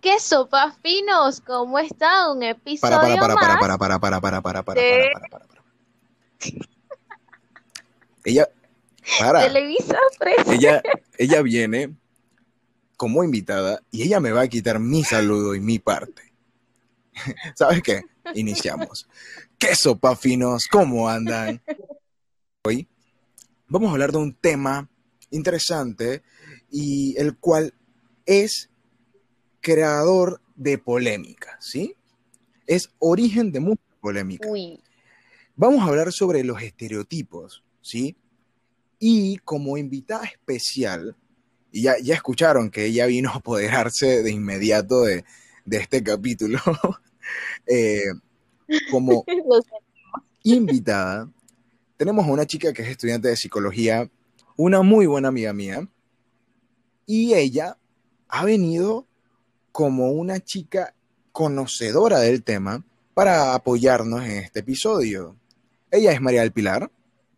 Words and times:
¿Qué 0.00 0.18
sopa 0.18 0.72
finos? 0.82 1.40
¿Cómo 1.40 1.78
está? 1.78 2.30
Un 2.32 2.42
episodio 2.42 2.98
Para, 2.98 3.00
para, 3.00 3.34
para, 3.34 3.34
más. 3.34 3.58
para, 3.60 3.78
para, 3.78 4.00
para, 4.00 4.20
para, 4.20 4.42
para, 4.42 4.62
para, 4.62 4.80
de- 4.80 5.10
para, 5.12 5.28
para, 5.28 5.28
para, 5.28 5.46
para. 5.46 5.60
Ella, 8.24 8.48
para, 9.18 9.40
Televisa 9.46 9.96
Press. 10.18 10.48
ella, 10.48 10.82
ella 11.18 11.42
viene 11.42 11.94
como 12.96 13.24
invitada 13.24 13.82
y 13.90 14.02
ella 14.02 14.20
me 14.20 14.30
va 14.32 14.42
a 14.42 14.48
quitar 14.48 14.78
mi 14.78 15.04
saludo 15.04 15.54
y 15.54 15.60
mi 15.60 15.78
parte. 15.78 16.32
¿Sabes 17.56 17.82
qué? 17.82 18.02
Iniciamos. 18.34 19.06
¿Qué 19.58 19.74
sopa 19.74 20.16
finos? 20.16 20.66
¿Cómo 20.66 21.08
andan? 21.08 21.62
Hoy 22.64 22.88
vamos 23.68 23.88
a 23.88 23.92
hablar 23.92 24.12
de 24.12 24.18
un 24.18 24.34
tema 24.34 24.88
interesante 25.30 26.22
y 26.70 27.16
el 27.18 27.36
cual 27.38 27.74
es 28.26 28.69
creador 29.60 30.40
de 30.56 30.78
polémica, 30.78 31.56
¿sí? 31.60 31.96
Es 32.66 32.90
origen 32.98 33.52
de 33.52 33.60
mucha 33.60 33.82
polémica. 34.00 34.48
Uy, 34.48 34.80
Vamos 35.60 35.82
a 35.82 35.88
hablar 35.88 36.10
sobre 36.10 36.42
los 36.42 36.62
estereotipos, 36.62 37.62
¿sí? 37.82 38.16
Y 38.98 39.36
como 39.44 39.76
invitada 39.76 40.24
especial, 40.24 41.16
y 41.70 41.82
ya, 41.82 41.98
ya 42.02 42.14
escucharon 42.14 42.70
que 42.70 42.86
ella 42.86 43.04
vino 43.04 43.28
a 43.28 43.34
apoderarse 43.34 44.22
de 44.22 44.30
inmediato 44.30 45.02
de, 45.02 45.22
de 45.66 45.76
este 45.76 46.02
capítulo, 46.02 46.58
eh, 47.66 48.04
como 48.90 49.22
invitada, 50.44 51.30
tenemos 51.98 52.26
a 52.26 52.30
una 52.30 52.46
chica 52.46 52.72
que 52.72 52.80
es 52.80 52.88
estudiante 52.88 53.28
de 53.28 53.36
psicología, 53.36 54.10
una 54.56 54.80
muy 54.80 55.04
buena 55.04 55.28
amiga 55.28 55.52
mía, 55.52 55.86
y 57.04 57.34
ella 57.34 57.76
ha 58.28 58.46
venido 58.46 59.06
como 59.80 60.10
una 60.10 60.40
chica 60.40 60.92
conocedora 61.32 62.18
del 62.18 62.44
tema 62.44 62.84
para 63.14 63.54
apoyarnos 63.54 64.22
en 64.24 64.32
este 64.32 64.60
episodio. 64.60 65.36
Ella 65.90 66.12
es 66.12 66.20
María 66.20 66.42
del 66.42 66.52
Pilar. 66.52 66.90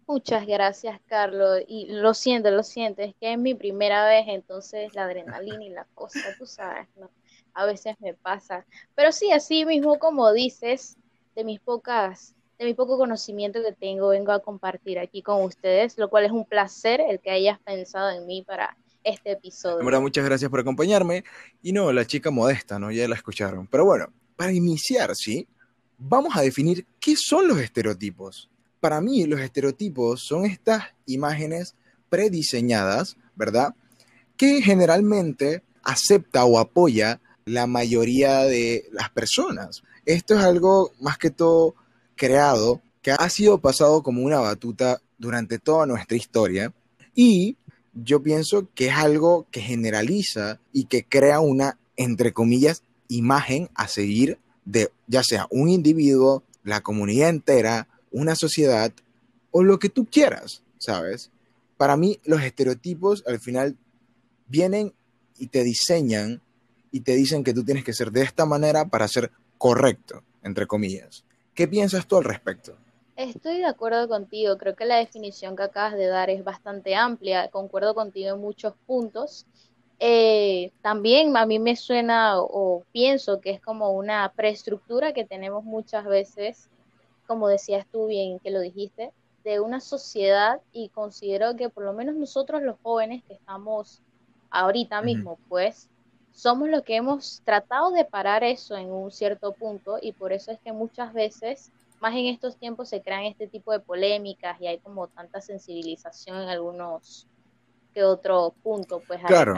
Muchas 0.08 0.44
gracias, 0.44 1.00
Carlos. 1.06 1.60
Y 1.68 1.86
lo 1.92 2.14
siento, 2.14 2.50
lo 2.50 2.64
siento, 2.64 3.02
es 3.02 3.14
que 3.20 3.34
es 3.34 3.38
mi 3.38 3.54
primera 3.54 4.04
vez, 4.08 4.24
entonces 4.26 4.92
la 4.92 5.04
adrenalina 5.04 5.64
y 5.64 5.68
la 5.68 5.86
cosa, 5.94 6.18
tú 6.36 6.44
sabes, 6.44 6.88
¿no? 6.96 7.08
A 7.54 7.64
veces 7.64 7.94
me 8.00 8.12
pasa. 8.12 8.66
Pero 8.96 9.12
sí, 9.12 9.30
así 9.30 9.64
mismo 9.64 10.00
como 10.00 10.32
dices, 10.32 10.96
de 11.36 11.44
mis 11.44 11.60
pocas, 11.60 12.34
de 12.58 12.64
mi 12.64 12.74
poco 12.74 12.98
conocimiento 12.98 13.62
que 13.62 13.70
tengo, 13.70 14.08
vengo 14.08 14.32
a 14.32 14.40
compartir 14.40 14.98
aquí 14.98 15.22
con 15.22 15.44
ustedes, 15.44 15.96
lo 15.96 16.10
cual 16.10 16.24
es 16.24 16.32
un 16.32 16.44
placer 16.44 17.00
el 17.00 17.20
que 17.20 17.30
hayas 17.30 17.60
pensado 17.60 18.10
en 18.10 18.26
mí 18.26 18.42
para 18.42 18.76
este 19.04 19.32
episodio. 19.32 20.00
muchas 20.00 20.24
gracias 20.24 20.50
por 20.50 20.60
acompañarme. 20.60 21.24
Y 21.62 21.72
no, 21.72 21.92
la 21.92 22.06
chica 22.06 22.30
modesta, 22.30 22.78
¿no? 22.78 22.90
Ya 22.90 23.06
la 23.08 23.16
escucharon. 23.16 23.66
Pero 23.66 23.84
bueno, 23.84 24.12
para 24.36 24.52
iniciar, 24.52 25.14
¿sí? 25.14 25.46
Vamos 25.98 26.36
a 26.36 26.42
definir 26.42 26.86
qué 27.00 27.14
son 27.16 27.48
los 27.48 27.58
estereotipos. 27.58 28.50
Para 28.80 29.00
mí, 29.00 29.24
los 29.24 29.40
estereotipos 29.40 30.22
son 30.24 30.44
estas 30.44 30.84
imágenes 31.06 31.74
prediseñadas, 32.08 33.16
¿verdad? 33.36 33.74
Que 34.36 34.60
generalmente 34.60 35.62
acepta 35.82 36.44
o 36.44 36.58
apoya 36.58 37.20
la 37.44 37.66
mayoría 37.66 38.40
de 38.40 38.88
las 38.92 39.10
personas. 39.10 39.82
Esto 40.04 40.38
es 40.38 40.44
algo 40.44 40.92
más 41.00 41.18
que 41.18 41.30
todo 41.30 41.74
creado, 42.16 42.80
que 43.02 43.12
ha 43.12 43.28
sido 43.28 43.58
pasado 43.58 44.02
como 44.02 44.22
una 44.22 44.40
batuta 44.40 45.00
durante 45.18 45.58
toda 45.58 45.86
nuestra 45.86 46.16
historia. 46.16 46.72
Y 47.14 47.56
yo 47.94 48.22
pienso 48.22 48.68
que 48.74 48.88
es 48.88 48.94
algo 48.94 49.46
que 49.50 49.60
generaliza 49.60 50.60
y 50.72 50.84
que 50.84 51.04
crea 51.04 51.40
una, 51.40 51.78
entre 51.96 52.32
comillas, 52.32 52.82
imagen 53.08 53.68
a 53.74 53.88
seguir 53.88 54.38
de 54.64 54.90
ya 55.06 55.22
sea 55.22 55.46
un 55.50 55.68
individuo, 55.68 56.42
la 56.64 56.80
comunidad 56.80 57.28
entera, 57.28 57.88
una 58.10 58.34
sociedad 58.34 58.92
o 59.50 59.62
lo 59.62 59.78
que 59.78 59.88
tú 59.88 60.06
quieras, 60.06 60.62
¿sabes? 60.78 61.30
Para 61.76 61.96
mí 61.96 62.20
los 62.24 62.42
estereotipos 62.42 63.24
al 63.26 63.40
final 63.40 63.76
vienen 64.46 64.92
y 65.38 65.48
te 65.48 65.64
diseñan 65.64 66.40
y 66.90 67.00
te 67.00 67.14
dicen 67.16 67.42
que 67.42 67.54
tú 67.54 67.64
tienes 67.64 67.84
que 67.84 67.92
ser 67.92 68.12
de 68.12 68.22
esta 68.22 68.46
manera 68.46 68.86
para 68.86 69.08
ser 69.08 69.32
correcto, 69.58 70.22
entre 70.42 70.66
comillas. 70.66 71.24
¿Qué 71.54 71.68
piensas 71.68 72.06
tú 72.06 72.16
al 72.16 72.24
respecto? 72.24 72.76
Estoy 73.22 73.58
de 73.58 73.66
acuerdo 73.66 74.08
contigo, 74.08 74.58
creo 74.58 74.74
que 74.74 74.84
la 74.84 74.96
definición 74.96 75.54
que 75.54 75.62
acabas 75.62 75.94
de 75.94 76.08
dar 76.08 76.28
es 76.28 76.42
bastante 76.42 76.96
amplia, 76.96 77.48
concuerdo 77.52 77.94
contigo 77.94 78.34
en 78.34 78.40
muchos 78.40 78.74
puntos. 78.84 79.46
Eh, 80.00 80.72
también 80.82 81.36
a 81.36 81.46
mí 81.46 81.60
me 81.60 81.76
suena 81.76 82.40
o, 82.40 82.48
o 82.50 82.84
pienso 82.90 83.40
que 83.40 83.50
es 83.50 83.60
como 83.60 83.92
una 83.92 84.32
preestructura 84.34 85.12
que 85.12 85.24
tenemos 85.24 85.62
muchas 85.62 86.04
veces, 86.04 86.68
como 87.28 87.46
decías 87.46 87.86
tú 87.92 88.08
bien 88.08 88.40
que 88.40 88.50
lo 88.50 88.58
dijiste, 88.58 89.12
de 89.44 89.60
una 89.60 89.78
sociedad 89.78 90.60
y 90.72 90.88
considero 90.88 91.54
que 91.54 91.68
por 91.68 91.84
lo 91.84 91.92
menos 91.92 92.16
nosotros 92.16 92.60
los 92.60 92.76
jóvenes 92.82 93.22
que 93.28 93.34
estamos 93.34 94.02
ahorita 94.50 95.00
mismo, 95.00 95.38
pues 95.48 95.88
somos 96.32 96.68
los 96.68 96.82
que 96.82 96.96
hemos 96.96 97.40
tratado 97.44 97.92
de 97.92 98.04
parar 98.04 98.42
eso 98.42 98.76
en 98.76 98.90
un 98.90 99.12
cierto 99.12 99.52
punto 99.52 99.98
y 100.02 100.10
por 100.10 100.32
eso 100.32 100.50
es 100.50 100.58
que 100.58 100.72
muchas 100.72 101.12
veces 101.12 101.70
más 102.02 102.16
en 102.16 102.26
estos 102.26 102.56
tiempos 102.56 102.88
se 102.88 103.00
crean 103.00 103.22
este 103.22 103.46
tipo 103.46 103.70
de 103.70 103.78
polémicas 103.78 104.60
y 104.60 104.66
hay 104.66 104.78
como 104.80 105.06
tanta 105.06 105.40
sensibilización 105.40 106.42
en 106.42 106.48
algunos 106.48 107.28
que 107.94 108.02
otro 108.02 108.54
punto 108.60 109.00
pues 109.06 109.22
a 109.22 109.28
Claro. 109.28 109.54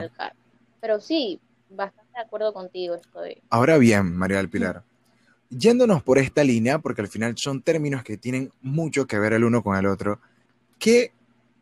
Pero 0.79 1.01
sí, 1.01 1.41
bastante 1.71 2.13
de 2.15 2.21
acuerdo 2.21 2.53
contigo 2.53 2.97
estoy. 2.97 3.41
Ahora 3.49 3.79
bien, 3.79 4.15
María 4.15 4.37
del 4.37 4.51
Pilar, 4.51 4.83
yéndonos 5.49 6.03
por 6.03 6.19
esta 6.19 6.45
línea, 6.45 6.79
porque 6.79 7.01
al 7.01 7.09
final 7.09 7.35
son 7.39 7.63
términos 7.63 8.05
que 8.05 8.19
tienen 8.19 8.53
mucho 8.61 9.07
que 9.07 9.19
ver 9.19 9.33
el 9.33 9.45
uno 9.45 9.63
con 9.63 9.79
el 9.79 9.87
otro, 9.87 10.21
¿qué 10.79 11.13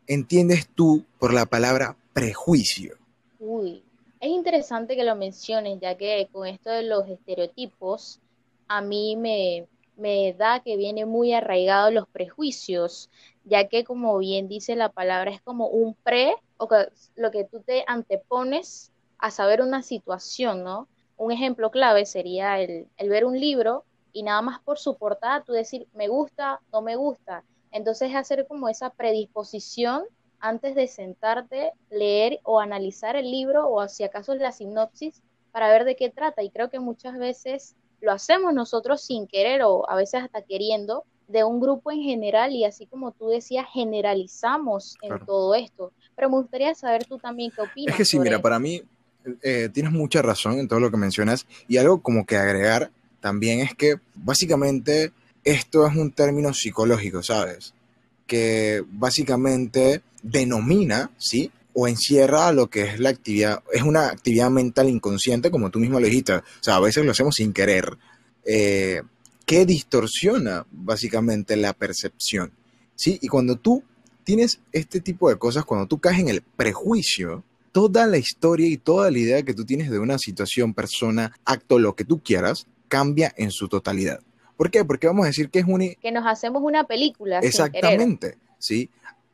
entiendes 0.05 0.67
tú 0.67 1.05
por 1.17 1.33
la 1.33 1.45
palabra 1.45 1.95
prejuicio? 2.11 2.97
Uy, 3.39 3.81
es 4.19 4.29
interesante 4.29 4.97
que 4.97 5.05
lo 5.05 5.15
menciones, 5.15 5.79
ya 5.79 5.95
que 5.95 6.27
con 6.29 6.45
esto 6.45 6.69
de 6.69 6.83
los 6.83 7.07
estereotipos, 7.07 8.19
a 8.67 8.81
mí 8.81 9.15
me, 9.15 9.65
me 9.95 10.33
da 10.33 10.61
que 10.61 10.77
viene 10.77 11.05
muy 11.05 11.33
arraigado 11.33 11.91
los 11.91 12.07
prejuicios, 12.07 13.09
ya 13.43 13.67
que 13.67 13.83
como 13.83 14.17
bien 14.17 14.47
dice 14.47 14.75
la 14.75 14.89
palabra, 14.89 15.31
es 15.31 15.41
como 15.41 15.67
un 15.67 15.93
pre, 15.95 16.35
o 16.57 16.67
que, 16.67 16.87
lo 17.15 17.31
que 17.31 17.43
tú 17.43 17.61
te 17.61 17.83
antepones 17.87 18.91
a 19.17 19.31
saber 19.31 19.61
una 19.61 19.83
situación, 19.83 20.63
¿no? 20.63 20.87
Un 21.17 21.31
ejemplo 21.31 21.71
clave 21.71 22.05
sería 22.05 22.59
el, 22.59 22.87
el 22.97 23.09
ver 23.09 23.25
un 23.25 23.39
libro 23.39 23.83
y 24.11 24.23
nada 24.23 24.41
más 24.41 24.59
por 24.61 24.77
su 24.77 24.95
portada 24.97 25.43
tú 25.43 25.53
decir, 25.53 25.87
me 25.93 26.07
gusta, 26.07 26.59
no 26.71 26.81
me 26.81 26.95
gusta. 26.95 27.43
Entonces 27.71 28.15
hacer 28.15 28.45
como 28.47 28.69
esa 28.69 28.91
predisposición 28.91 30.05
antes 30.39 30.75
de 30.75 30.87
sentarte, 30.87 31.71
leer 31.89 32.39
o 32.43 32.59
analizar 32.59 33.15
el 33.15 33.31
libro 33.31 33.69
o 33.69 33.87
si 33.87 34.03
acaso 34.03 34.35
la 34.35 34.51
sinopsis 34.51 35.21
para 35.51 35.69
ver 35.69 35.85
de 35.85 35.95
qué 35.95 36.09
trata. 36.09 36.43
Y 36.43 36.49
creo 36.49 36.69
que 36.69 36.79
muchas 36.79 37.17
veces 37.17 37.75
lo 38.03 38.11
hacemos 38.11 38.53
nosotros 38.53 39.01
sin 39.01 39.27
querer 39.27 39.61
o 39.63 39.89
a 39.89 39.95
veces 39.95 40.21
hasta 40.23 40.41
queriendo 40.41 41.03
de 41.27 41.43
un 41.45 41.61
grupo 41.61 41.89
en 41.91 42.01
general 42.01 42.51
y 42.51 42.65
así 42.65 42.85
como 42.85 43.11
tú 43.13 43.29
decías, 43.29 43.65
generalizamos 43.73 44.97
en 45.01 45.09
Claro. 45.09 45.25
todo 45.25 45.55
esto. 45.55 45.91
Pero 46.15 46.29
me 46.29 46.37
gustaría 46.37 46.75
saber 46.75 47.05
tú 47.05 47.17
también 47.17 47.51
qué 47.55 47.61
opinas. 47.61 47.93
Es 47.93 47.97
que 47.97 48.05
sí, 48.05 48.19
mira, 48.19 48.35
esto. 48.35 48.43
para 48.43 48.59
mí 48.59 48.83
eh, 49.41 49.69
tienes 49.73 49.93
mucha 49.93 50.21
razón 50.21 50.59
en 50.59 50.67
todo 50.67 50.79
lo 50.81 50.91
que 50.91 50.97
mencionas 50.97 51.47
y 51.67 51.77
algo 51.77 52.01
como 52.01 52.25
que 52.25 52.35
agregar 52.35 52.91
también 53.21 53.61
es 53.61 53.73
que 53.73 53.95
básicamente 54.15 55.13
esto 55.45 55.87
es 55.87 55.95
un 55.95 56.11
término 56.11 56.53
psicológico, 56.53 57.23
¿sabes? 57.23 57.73
Que 58.27 58.83
básicamente 58.89 60.01
denomina, 60.21 61.09
¿sí? 61.17 61.51
O 61.73 61.87
encierra 61.87 62.51
lo 62.51 62.69
que 62.69 62.83
es 62.83 62.99
la 62.99 63.09
actividad, 63.09 63.63
es 63.71 63.81
una 63.81 64.07
actividad 64.07 64.49
mental 64.49 64.89
inconsciente, 64.89 65.49
como 65.49 65.71
tú 65.71 65.79
mismo 65.79 65.99
lo 65.99 66.05
dijiste, 66.05 66.35
o 66.35 66.43
sea, 66.61 66.75
a 66.75 66.79
veces 66.79 67.03
lo 67.03 67.11
hacemos 67.11 67.35
sin 67.35 67.51
querer, 67.51 67.97
eh, 68.45 69.01
que 69.45 69.65
distorsiona 69.65 70.65
básicamente 70.71 71.55
la 71.55 71.73
percepción, 71.73 72.51
¿sí? 72.95 73.17
Y 73.21 73.27
cuando 73.27 73.57
tú 73.57 73.83
tienes 74.23 74.59
este 74.71 75.01
tipo 75.01 75.29
de 75.29 75.37
cosas, 75.37 75.65
cuando 75.65 75.87
tú 75.87 75.99
caes 75.99 76.19
en 76.19 76.29
el 76.29 76.41
prejuicio, 76.41 77.43
toda 77.71 78.05
la 78.05 78.17
historia 78.17 78.67
y 78.67 78.77
toda 78.77 79.11
la 79.11 79.17
idea 79.17 79.43
que 79.43 79.53
tú 79.53 79.65
tienes 79.65 79.89
de 79.89 79.99
una 79.99 80.17
situación, 80.17 80.73
persona, 80.73 81.35
acto, 81.43 81.79
lo 81.79 81.95
que 81.95 82.05
tú 82.05 82.21
quieras, 82.23 82.67
cambia 82.87 83.33
en 83.35 83.51
su 83.51 83.67
totalidad. 83.67 84.21
¿Por 84.55 84.69
qué? 84.69 84.85
Porque 84.85 85.07
vamos 85.07 85.23
a 85.23 85.27
decir 85.27 85.49
que 85.49 85.59
es 85.59 85.65
un... 85.65 85.95
Que 85.99 86.11
nos 86.11 86.25
hacemos 86.25 86.61
una 86.63 86.85
película 86.85 87.41
sin. 87.41 87.47
Exactamente, 87.47 88.37
¿sí? 88.59 88.89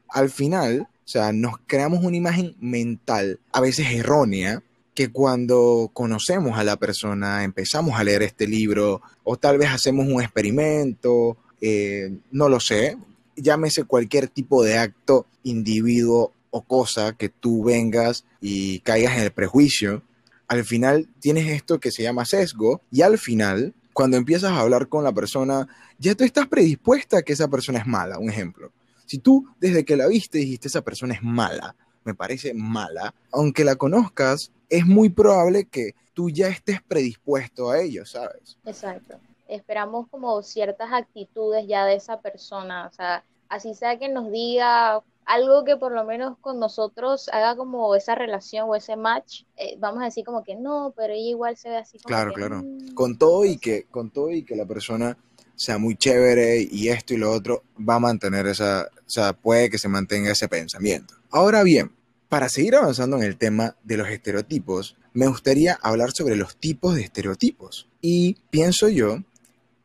Al 0.08 0.30
final, 0.30 0.88
o 1.10 1.12
sea, 1.12 1.34
nos 1.34 1.56
creamos 1.66 2.04
una 2.04 2.18
imagen 2.18 2.56
mental, 2.60 3.40
a 3.52 3.62
veces 3.62 3.88
errónea, 3.90 4.62
que 4.94 5.12
cuando 5.12 5.90
conocemos 5.92 6.60
a 6.60 6.64
la 6.64 6.76
persona, 6.76 7.44
empezamos 7.44 8.00
a 8.00 8.04
leer 8.04 8.22
este 8.22 8.46
libro, 8.46 9.02
o 9.24 9.36
tal 9.36 9.58
vez 9.58 9.70
hacemos 9.70 10.06
un 10.08 10.22
experimento, 10.22 11.36
eh, 11.62 12.16
no 12.30 12.48
lo 12.48 12.60
sé, 12.60 12.96
llámese 13.36 13.86
cualquier 13.86 14.28
tipo 14.28 14.64
de 14.64 14.78
acto, 14.78 15.26
individuo 15.42 16.32
o 16.52 16.62
cosa 16.62 17.14
que 17.14 17.30
tú 17.30 17.64
vengas 17.64 18.24
y 18.40 18.82
caigas 18.82 19.18
en 19.18 19.24
el 19.24 19.32
prejuicio, 19.32 20.04
al 20.48 20.64
final 20.64 21.10
tienes 21.20 21.48
esto 21.48 21.80
que 21.80 21.90
se 21.90 22.04
llama 22.04 22.26
sesgo 22.26 22.82
y 22.92 23.02
al 23.02 23.18
final, 23.18 23.74
cuando 23.94 24.16
empiezas 24.16 24.52
a 24.52 24.60
hablar 24.60 24.90
con 24.90 25.04
la 25.04 25.12
persona, 25.12 25.68
ya 25.98 26.14
tú 26.14 26.24
estás 26.24 26.48
predispuesta 26.48 27.18
a 27.18 27.22
que 27.24 27.34
esa 27.34 27.48
persona 27.48 27.80
es 27.80 27.88
mala, 27.88 28.20
un 28.20 28.30
ejemplo. 28.30 28.72
Si 29.10 29.18
tú 29.18 29.48
desde 29.60 29.84
que 29.84 29.98
la 29.98 30.06
viste 30.06 30.38
dijiste 30.38 30.68
esa 30.68 30.84
persona 30.84 31.16
es 31.16 31.24
mala, 31.24 31.76
me 32.04 32.14
parece 32.14 32.54
mala, 32.54 33.16
aunque 33.32 33.64
la 33.64 33.76
conozcas, 33.76 34.52
es 34.70 34.86
muy 34.86 35.10
probable 35.10 35.66
que 35.66 35.96
tú 36.14 36.30
ya 36.30 36.48
estés 36.48 36.80
predispuesto 36.84 37.72
a 37.72 37.80
ello, 37.80 38.06
¿sabes? 38.06 38.60
Exacto. 38.66 39.18
Esperamos 39.48 40.08
como 40.12 40.44
ciertas 40.44 40.94
actitudes 40.94 41.66
ya 41.68 41.86
de 41.86 41.96
esa 41.96 42.22
persona, 42.22 42.88
o 42.88 42.94
sea, 42.94 43.24
así 43.48 43.74
sea 43.74 43.98
que 43.98 44.10
nos 44.10 44.32
diga 44.32 45.02
algo 45.26 45.64
que 45.64 45.76
por 45.76 45.92
lo 45.92 46.04
menos 46.06 46.38
con 46.40 46.60
nosotros 46.60 47.30
haga 47.34 47.56
como 47.56 47.96
esa 47.96 48.14
relación 48.14 48.70
o 48.70 48.76
ese 48.76 48.96
match, 48.96 49.42
eh, 49.58 49.76
vamos 49.80 50.04
a 50.04 50.06
decir 50.06 50.24
como 50.24 50.44
que 50.44 50.56
no, 50.56 50.94
pero 50.96 51.14
ella 51.14 51.30
igual 51.32 51.58
se 51.58 51.70
ve 51.70 51.78
así 51.78 51.98
como 51.98 52.10
Claro, 52.10 52.30
que, 52.32 52.42
claro. 52.42 52.62
mm, 52.64 52.94
Con 52.94 53.18
todo 53.18 53.44
y 53.44 53.58
que, 53.58 53.86
con 53.86 54.12
todo 54.12 54.30
y 54.30 54.44
que 54.44 54.56
la 54.56 54.66
persona 54.68 55.18
sea 55.56 55.78
muy 55.78 55.98
chévere 55.98 56.62
y 56.72 56.88
esto 56.88 57.14
y 57.14 57.18
lo 57.18 57.32
otro, 57.32 57.64
va 57.78 57.96
a 57.96 58.00
mantener 58.00 58.48
esa, 58.48 58.88
o 59.10 59.12
sea, 59.12 59.34
puede 59.34 59.72
que 59.72 59.80
se 59.80 59.88
mantenga 59.88 60.32
ese 60.32 60.48
pensamiento. 60.48 61.16
Ahora 61.32 61.64
bien, 61.64 61.92
para 62.30 62.48
seguir 62.48 62.76
avanzando 62.76 63.18
en 63.18 63.24
el 63.24 63.38
tema 63.38 63.76
de 63.84 63.98
los 63.98 64.08
estereotipos, 64.08 64.96
me 65.14 65.26
gustaría 65.26 65.80
hablar 65.82 66.12
sobre 66.12 66.36
los 66.36 66.58
tipos 66.58 66.94
de 66.94 67.02
estereotipos. 67.02 67.90
Y 68.02 68.36
pienso 68.52 68.88
yo 68.88 69.24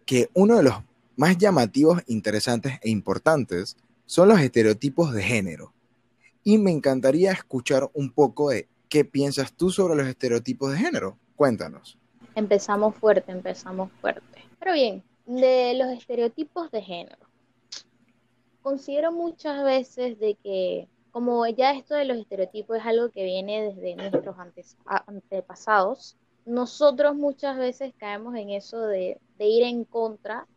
que 0.05 0.29
uno 0.35 0.59
de 0.59 0.65
los 0.65 0.75
más 1.17 1.39
llamativos, 1.39 2.03
interesantes 2.07 2.75
e 2.83 2.91
importantes 2.91 3.79
son 4.05 4.29
los 4.29 4.41
estereotipos 4.41 5.15
de 5.15 5.23
género. 5.23 5.73
Y 6.43 6.59
me 6.59 6.71
encantaría 6.71 7.33
escuchar 7.33 7.89
un 7.95 8.13
poco 8.13 8.51
de 8.51 8.69
qué 8.91 9.07
piensas 9.07 9.55
tú 9.55 9.71
sobre 9.71 9.95
los 9.97 10.07
estereotipos 10.07 10.71
de 10.71 10.79
género. 10.81 11.17
Cuéntanos. 11.35 11.97
Empezamos 12.35 12.95
fuerte, 12.97 13.33
empezamos 13.33 13.91
fuerte. 14.03 14.45
Pero 14.59 14.75
bien, 14.75 15.03
de 15.25 15.73
los 15.79 15.89
estereotipos 15.97 16.71
de 16.71 16.83
género. 16.83 17.24
Considero 18.65 19.13
muchas 19.13 19.63
veces 19.63 20.19
de 20.19 20.37
que, 20.37 20.89
como 21.11 21.47
ya 21.47 21.73
esto 21.73 21.95
de 21.95 22.07
los 22.07 22.17
estereotipos 22.17 22.79
es 22.79 22.87
algo 22.87 23.11
que 23.11 23.23
viene 23.23 23.75
desde 23.75 23.95
nuestros 23.95 24.37
antepasados, 25.07 26.17
nosotros 26.47 27.15
muchas 27.15 27.59
veces 27.59 27.93
caemos 27.99 28.35
en 28.37 28.49
eso 28.49 28.81
de, 28.81 29.21
de 29.37 29.45
ir 29.45 29.65
en 29.65 29.85
contra, 29.85 30.49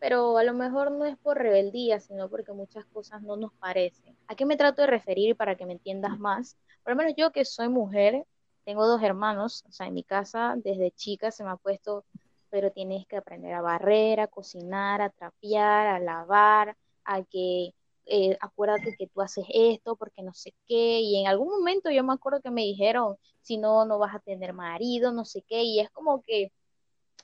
pero 0.00 0.38
a 0.38 0.42
lo 0.42 0.54
mejor 0.54 0.90
no 0.90 1.04
es 1.04 1.16
por 1.18 1.38
rebeldía, 1.38 2.00
sino 2.00 2.28
porque 2.28 2.52
muchas 2.52 2.84
cosas 2.86 3.22
no 3.22 3.36
nos 3.36 3.52
parecen. 3.52 4.16
¿A 4.26 4.34
qué 4.34 4.44
me 4.44 4.56
trato 4.56 4.82
de 4.82 4.88
referir 4.88 5.36
para 5.36 5.54
que 5.54 5.64
me 5.64 5.74
entiendas 5.74 6.18
más? 6.18 6.56
Por 6.82 6.94
lo 6.94 6.96
menos 6.96 7.14
yo 7.16 7.30
que 7.30 7.44
soy 7.44 7.68
mujer, 7.68 8.26
tengo 8.64 8.88
dos 8.88 9.04
hermanos, 9.04 9.64
o 9.68 9.70
sea, 9.70 9.86
en 9.86 9.94
mi 9.94 10.02
casa 10.02 10.56
desde 10.56 10.90
chica 10.90 11.30
se 11.30 11.44
me 11.44 11.50
ha 11.50 11.56
puesto, 11.56 12.04
pero 12.50 12.72
tienes 12.72 13.06
que 13.06 13.18
aprender 13.18 13.54
a 13.54 13.62
barrer, 13.62 14.18
a 14.18 14.26
cocinar, 14.26 15.00
a 15.00 15.10
trapear, 15.10 15.86
a 15.86 16.00
lavar, 16.00 16.76
a 17.04 17.24
que 17.24 17.74
eh, 18.06 18.36
acuérdate 18.40 18.96
que 18.98 19.06
tú 19.08 19.20
haces 19.22 19.44
esto 19.52 19.96
porque 19.96 20.22
no 20.22 20.34
sé 20.34 20.54
qué, 20.66 21.00
y 21.00 21.20
en 21.20 21.28
algún 21.28 21.48
momento 21.48 21.90
yo 21.90 22.04
me 22.04 22.12
acuerdo 22.12 22.40
que 22.42 22.50
me 22.50 22.62
dijeron, 22.62 23.16
si 23.40 23.58
no, 23.58 23.84
no 23.86 23.98
vas 23.98 24.14
a 24.14 24.20
tener 24.20 24.52
marido, 24.52 25.12
no 25.12 25.24
sé 25.24 25.42
qué, 25.48 25.62
y 25.62 25.80
es 25.80 25.90
como 25.90 26.22
que, 26.22 26.52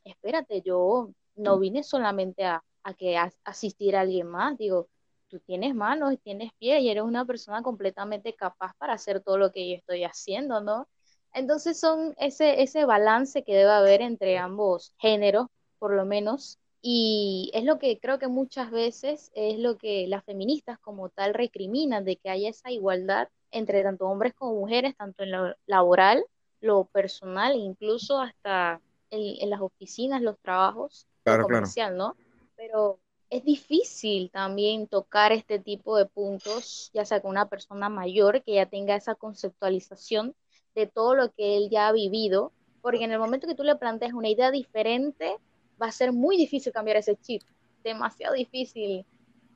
espérate, 0.05 0.63
yo 0.63 1.11
no 1.37 1.59
vine 1.59 1.83
solamente 1.83 2.45
a, 2.45 2.63
a 2.83 2.95
que 2.95 3.17
a, 3.17 3.33
asistir 3.45 3.97
a 3.97 4.01
alguien 4.03 4.29
más, 4.29 4.57
digo, 4.59 4.89
tú 5.29 5.41
tienes 5.41 5.75
manos 5.75 6.13
y 6.13 6.17
tienes 6.19 6.53
pies 6.59 6.81
y 6.83 6.91
eres 6.91 7.03
una 7.05 7.25
persona 7.25 7.63
completamente 7.63 8.35
capaz 8.35 8.73
para 8.79 8.95
hacer 8.95 9.21
todo 9.23 9.39
lo 9.39 9.53
que 9.53 9.69
yo 9.69 9.77
estoy 9.77 10.05
haciendo, 10.05 10.61
¿no? 10.61 10.89
Entonces 11.33 11.79
son 11.79 12.15
ese, 12.19 12.63
ese 12.63 12.85
balance 12.85 13.45
que 13.45 13.55
debe 13.55 13.71
haber 13.71 14.01
entre 14.01 14.39
ambos 14.39 14.95
géneros, 14.99 15.49
por 15.79 15.95
lo 15.95 16.05
menos, 16.05 16.59
y 16.83 17.51
es 17.55 17.65
lo 17.65 17.79
que 17.79 17.99
creo 18.01 18.19
que 18.19 18.29
muchas 18.29 18.71
veces 18.71 19.31
es 19.35 19.59
lo 19.59 19.77
que 19.79 20.07
las 20.09 20.25
feministas 20.25 20.79
como 20.79 21.09
tal 21.11 21.35
recriminan, 21.35 22.05
de 22.05 22.17
que 22.17 22.31
haya 22.31 22.49
esa 22.51 22.71
igualdad 22.71 23.29
entre 23.51 23.83
tanto 23.83 24.07
hombres 24.07 24.35
como 24.35 24.55
mujeres, 24.61 24.97
tanto 24.97 25.23
en 25.25 25.33
lo 25.33 25.55
laboral, 25.67 26.25
lo 26.61 26.87
personal, 26.87 27.57
incluso 27.57 28.21
hasta 28.21 28.81
en, 29.11 29.43
en 29.43 29.51
las 29.51 29.61
oficinas, 29.61 30.23
los 30.23 30.39
trabajos, 30.41 31.07
lo 31.27 31.37
Claro, 31.37 31.47
claro. 31.47 31.75
comercial, 31.77 31.97
¿no? 31.97 32.17
Pero 32.57 33.01
es 33.31 33.45
difícil 33.45 34.31
también 34.31 34.89
tocar 34.89 35.33
este 35.33 35.59
tipo 35.59 35.97
de 35.97 36.07
puntos, 36.07 36.91
ya 36.95 37.05
sea 37.05 37.21
con 37.21 37.31
una 37.33 37.49
persona 37.49 37.89
mayor 37.89 38.43
que 38.43 38.55
ya 38.55 38.67
tenga 38.67 38.97
esa 38.97 39.15
conceptualización 39.15 40.35
de 40.75 40.87
todo 40.87 41.15
lo 41.15 41.33
que 41.33 41.57
él 41.57 41.69
ya 41.71 41.89
ha 41.89 41.93
vivido, 41.93 42.53
porque 42.81 43.05
en 43.05 43.13
el 43.13 43.19
momento 43.19 43.47
que 43.47 43.55
tú 43.55 43.65
le 43.65 43.77
planteas 43.77 44.13
una 44.15 44.29
idea 44.29 44.51
diferente, 44.51 45.37
va 45.81 45.87
a 45.87 45.93
ser 45.93 46.13
muy 46.13 46.37
difícil 46.37 46.73
cambiar 46.73 46.97
ese 46.99 47.17
chip, 47.17 47.43
demasiado 47.85 48.35
difícil. 48.35 49.05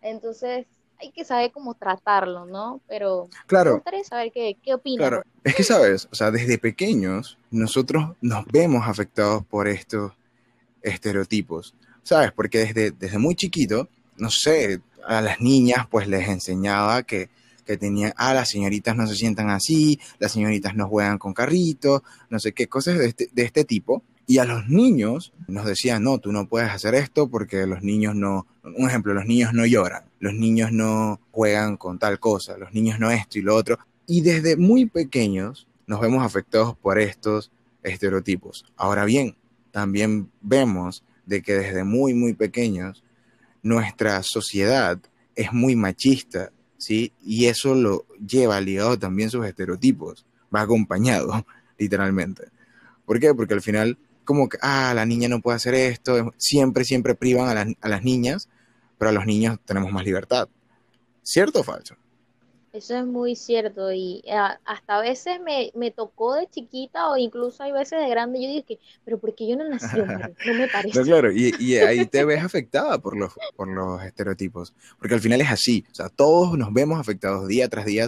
Entonces, 0.01 0.67
hay 0.99 1.11
que 1.11 1.25
saber 1.25 1.51
cómo 1.53 1.75
tratarlo, 1.75 2.47
¿no? 2.47 2.81
Pero 2.89 3.29
me 3.29 3.47
Claro, 3.47 3.75
gustaría 3.75 4.05
saber 4.05 4.31
qué, 4.33 4.57
qué 4.63 4.75
opinas. 4.75 5.09
claro. 5.09 5.23
Es 5.45 5.55
que, 5.57 5.65
¿sabes? 5.65 6.09
O 6.13 6.15
sea, 6.15 6.31
desde 6.31 6.59
pequeños 6.59 7.39
nosotros 7.51 8.15
nos 8.21 8.45
vemos 8.47 8.87
afectados 8.87 9.45
por 9.45 9.67
estos 9.67 10.13
estereotipos, 10.83 11.75
¿sabes? 12.03 12.33
Porque 12.33 12.59
desde, 12.59 12.91
desde 12.93 13.19
muy 13.19 13.35
chiquito, 13.35 13.89
no 14.17 14.31
sé, 14.31 14.81
a 15.07 15.21
las 15.21 15.41
niñas 15.41 15.87
pues 15.91 16.07
les 16.09 16.29
enseñaba 16.29 17.03
que, 17.03 17.29
que 17.67 17.77
tenían, 17.77 18.13
ah, 18.17 18.35
las 18.35 18.49
señoritas 18.51 18.95
no 18.97 19.07
se 19.07 19.15
sientan 19.17 19.51
así, 19.51 19.99
las 20.19 20.33
señoritas 20.33 20.75
no 20.75 20.89
juegan 20.89 21.19
con 21.19 21.35
carritos, 21.35 22.03
no 22.31 22.39
sé 22.39 22.53
qué, 22.53 22.69
cosas 22.69 22.99
de 22.99 23.07
este, 23.09 23.29
de 23.33 23.43
este 23.43 23.65
tipo. 23.65 24.03
Y 24.27 24.39
a 24.39 24.45
los 24.45 24.69
niños 24.69 25.33
nos 25.49 25.67
decían, 25.67 26.05
no, 26.05 26.19
tú 26.19 26.33
no 26.33 26.49
puedes 26.49 26.71
hacer 26.71 26.95
esto 26.95 27.29
porque 27.29 27.67
los 27.67 27.83
niños 27.83 28.15
no, 28.15 28.47
un 28.63 28.89
ejemplo, 28.89 29.15
los 29.15 29.27
niños 29.27 29.53
no 29.53 29.67
lloran, 29.67 30.05
los 30.21 30.35
niños 30.35 30.73
no 30.73 31.21
juegan 31.33 31.77
con 31.77 31.99
tal 31.99 32.21
cosa, 32.21 32.57
los 32.57 32.73
niños 32.73 33.01
no 33.01 33.11
esto 33.11 33.39
y 33.39 33.43
lo 33.43 33.57
otro. 33.57 33.79
Y 34.07 34.21
desde 34.21 34.57
muy 34.57 34.87
pequeños 34.87 35.67
nos 35.87 36.01
vemos 36.01 36.25
afectados 36.25 36.77
por 36.77 36.99
estos 36.99 37.51
estereotipos. 37.83 38.65
Ahora 38.77 39.05
bien, 39.05 39.37
también 39.71 40.31
vemos 40.41 41.05
de 41.27 41.43
que 41.43 41.55
desde 41.55 41.85
muy, 41.85 42.15
muy 42.15 42.35
pequeños 42.35 43.03
nuestra 43.63 44.23
sociedad 44.23 44.99
es 45.35 45.53
muy 45.53 45.77
machista, 45.77 46.53
¿sí? 46.77 47.13
Y 47.23 47.47
eso 47.47 47.75
lo 47.75 48.07
lleva 48.25 48.61
ligado 48.61 48.99
también 48.99 49.31
sus 49.31 49.47
estereotipos, 49.47 50.27
va 50.55 50.63
acompañado, 50.63 51.47
literalmente. 51.79 52.49
¿Por 53.05 53.19
qué? 53.19 53.35
Porque 53.35 53.55
al 53.55 53.63
final, 53.63 53.99
como 54.25 54.49
que, 54.49 54.59
ah, 54.63 54.93
la 54.95 55.07
niña 55.07 55.29
no 55.29 55.41
puede 55.41 55.57
hacer 55.57 55.75
esto, 55.75 56.33
siempre, 56.37 56.85
siempre 56.85 57.15
privan 57.15 57.49
a 57.49 57.55
las, 57.55 57.69
a 57.81 57.89
las 57.89 58.03
niñas, 58.03 58.49
pero 58.99 59.11
a 59.11 59.13
los 59.13 59.27
niños 59.27 59.59
tenemos 59.65 59.93
más 59.93 60.05
libertad. 60.05 60.49
¿Cierto 61.23 61.61
o 61.61 61.65
falso? 61.65 61.97
Eso 62.73 62.97
es 62.97 63.05
muy 63.05 63.37
cierto 63.37 63.93
y 63.93 64.23
eh, 64.25 64.33
hasta 64.65 64.97
a 64.97 65.01
veces 65.03 65.39
me, 65.45 65.71
me 65.75 65.91
tocó 65.91 66.35
de 66.37 66.49
chiquita 66.49 67.11
o 67.11 67.19
incluso 67.19 67.63
hay 67.63 67.71
veces 67.71 68.01
de 68.01 68.09
grande, 68.09 68.41
yo 68.41 68.49
digo 68.49 68.65
que, 68.67 68.79
pero 69.05 69.19
¿por 69.19 69.35
qué 69.35 69.47
yo 69.47 69.57
no 69.57 69.69
nací 69.69 70.01
hombre? 70.01 70.35
No 70.47 70.55
me 70.55 70.69
No, 70.93 71.03
parece. 71.03 71.03
claro, 71.03 71.31
y, 71.31 71.55
y 71.59 71.77
ahí 71.77 72.07
te 72.07 72.25
ves 72.25 72.43
afectada 72.43 72.99
por 72.99 73.15
los, 73.15 73.35
por 73.57 73.69
los 73.69 74.03
estereotipos, 74.03 74.73
porque 74.99 75.15
al 75.15 75.21
final 75.21 75.43
es 75.43 75.51
así, 75.51 75.85
o 75.93 75.95
sea, 75.95 76.09
todos 76.09 76.57
nos 76.57 76.73
vemos 76.73 76.99
afectados 76.99 77.47
día 77.47 77.69
tras 77.69 77.85
día 77.85 78.07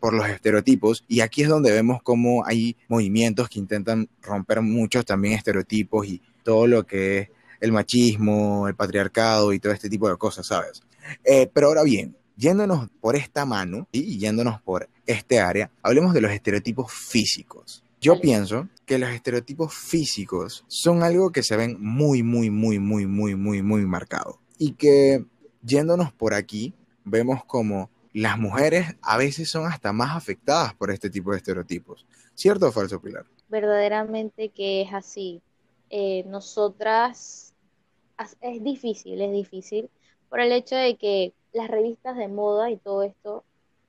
por 0.00 0.14
los 0.14 0.28
estereotipos 0.28 1.04
y 1.08 1.20
aquí 1.20 1.42
es 1.42 1.48
donde 1.48 1.70
vemos 1.70 2.02
cómo 2.02 2.44
hay 2.46 2.76
movimientos 2.88 3.48
que 3.48 3.58
intentan 3.58 4.08
romper 4.22 4.62
muchos 4.62 5.04
también 5.04 5.34
estereotipos 5.34 6.06
y 6.06 6.22
todo 6.42 6.66
lo 6.66 6.86
que 6.86 7.18
es 7.18 7.28
el 7.60 7.72
machismo, 7.72 8.66
el 8.68 8.74
patriarcado 8.74 9.52
y 9.52 9.60
todo 9.60 9.72
este 9.72 9.88
tipo 9.88 10.08
de 10.08 10.16
cosas, 10.16 10.46
¿sabes? 10.46 10.82
Eh, 11.24 11.48
pero 11.52 11.68
ahora 11.68 11.84
bien, 11.84 12.16
yéndonos 12.36 12.88
por 13.00 13.14
esta 13.16 13.44
mano 13.46 13.86
y 13.92 14.18
yéndonos 14.18 14.60
por 14.62 14.88
este 15.06 15.40
área, 15.40 15.70
hablemos 15.82 16.12
de 16.14 16.20
los 16.20 16.32
estereotipos 16.32 16.92
físicos. 16.92 17.84
Yo 18.00 18.20
pienso 18.20 18.68
que 18.84 18.98
los 18.98 19.10
estereotipos 19.10 19.72
físicos 19.72 20.64
son 20.66 21.04
algo 21.04 21.30
que 21.30 21.44
se 21.44 21.56
ven 21.56 21.76
muy, 21.78 22.24
muy, 22.24 22.50
muy, 22.50 22.80
muy, 22.80 23.06
muy, 23.06 23.36
muy, 23.36 23.62
muy 23.62 23.86
marcado. 23.86 24.40
Y 24.58 24.72
que 24.72 25.24
yéndonos 25.62 26.12
por 26.12 26.34
aquí, 26.34 26.74
vemos 27.04 27.44
como 27.44 27.90
las 28.12 28.38
mujeres 28.38 28.96
a 29.02 29.16
veces 29.18 29.50
son 29.50 29.66
hasta 29.66 29.92
más 29.92 30.16
afectadas 30.16 30.74
por 30.74 30.90
este 30.90 31.10
tipo 31.10 31.30
de 31.32 31.38
estereotipos. 31.38 32.06
¿Cierto 32.34 32.68
o 32.68 32.72
falso, 32.72 33.00
Pilar? 33.00 33.26
Verdaderamente 33.48 34.50
que 34.50 34.82
es 34.82 34.92
así. 34.92 35.42
Eh, 35.90 36.24
nosotras, 36.26 37.54
as- 38.16 38.36
es 38.40 38.62
difícil, 38.64 39.20
es 39.20 39.32
difícil, 39.32 39.90
por 40.28 40.40
el 40.40 40.52
hecho 40.52 40.76
de 40.76 40.96
que 40.96 41.34
las 41.52 41.68
revistas 41.68 42.16
de 42.16 42.28
moda 42.28 42.70
y 42.70 42.78
todo 42.78 43.02
esto, 43.02 43.44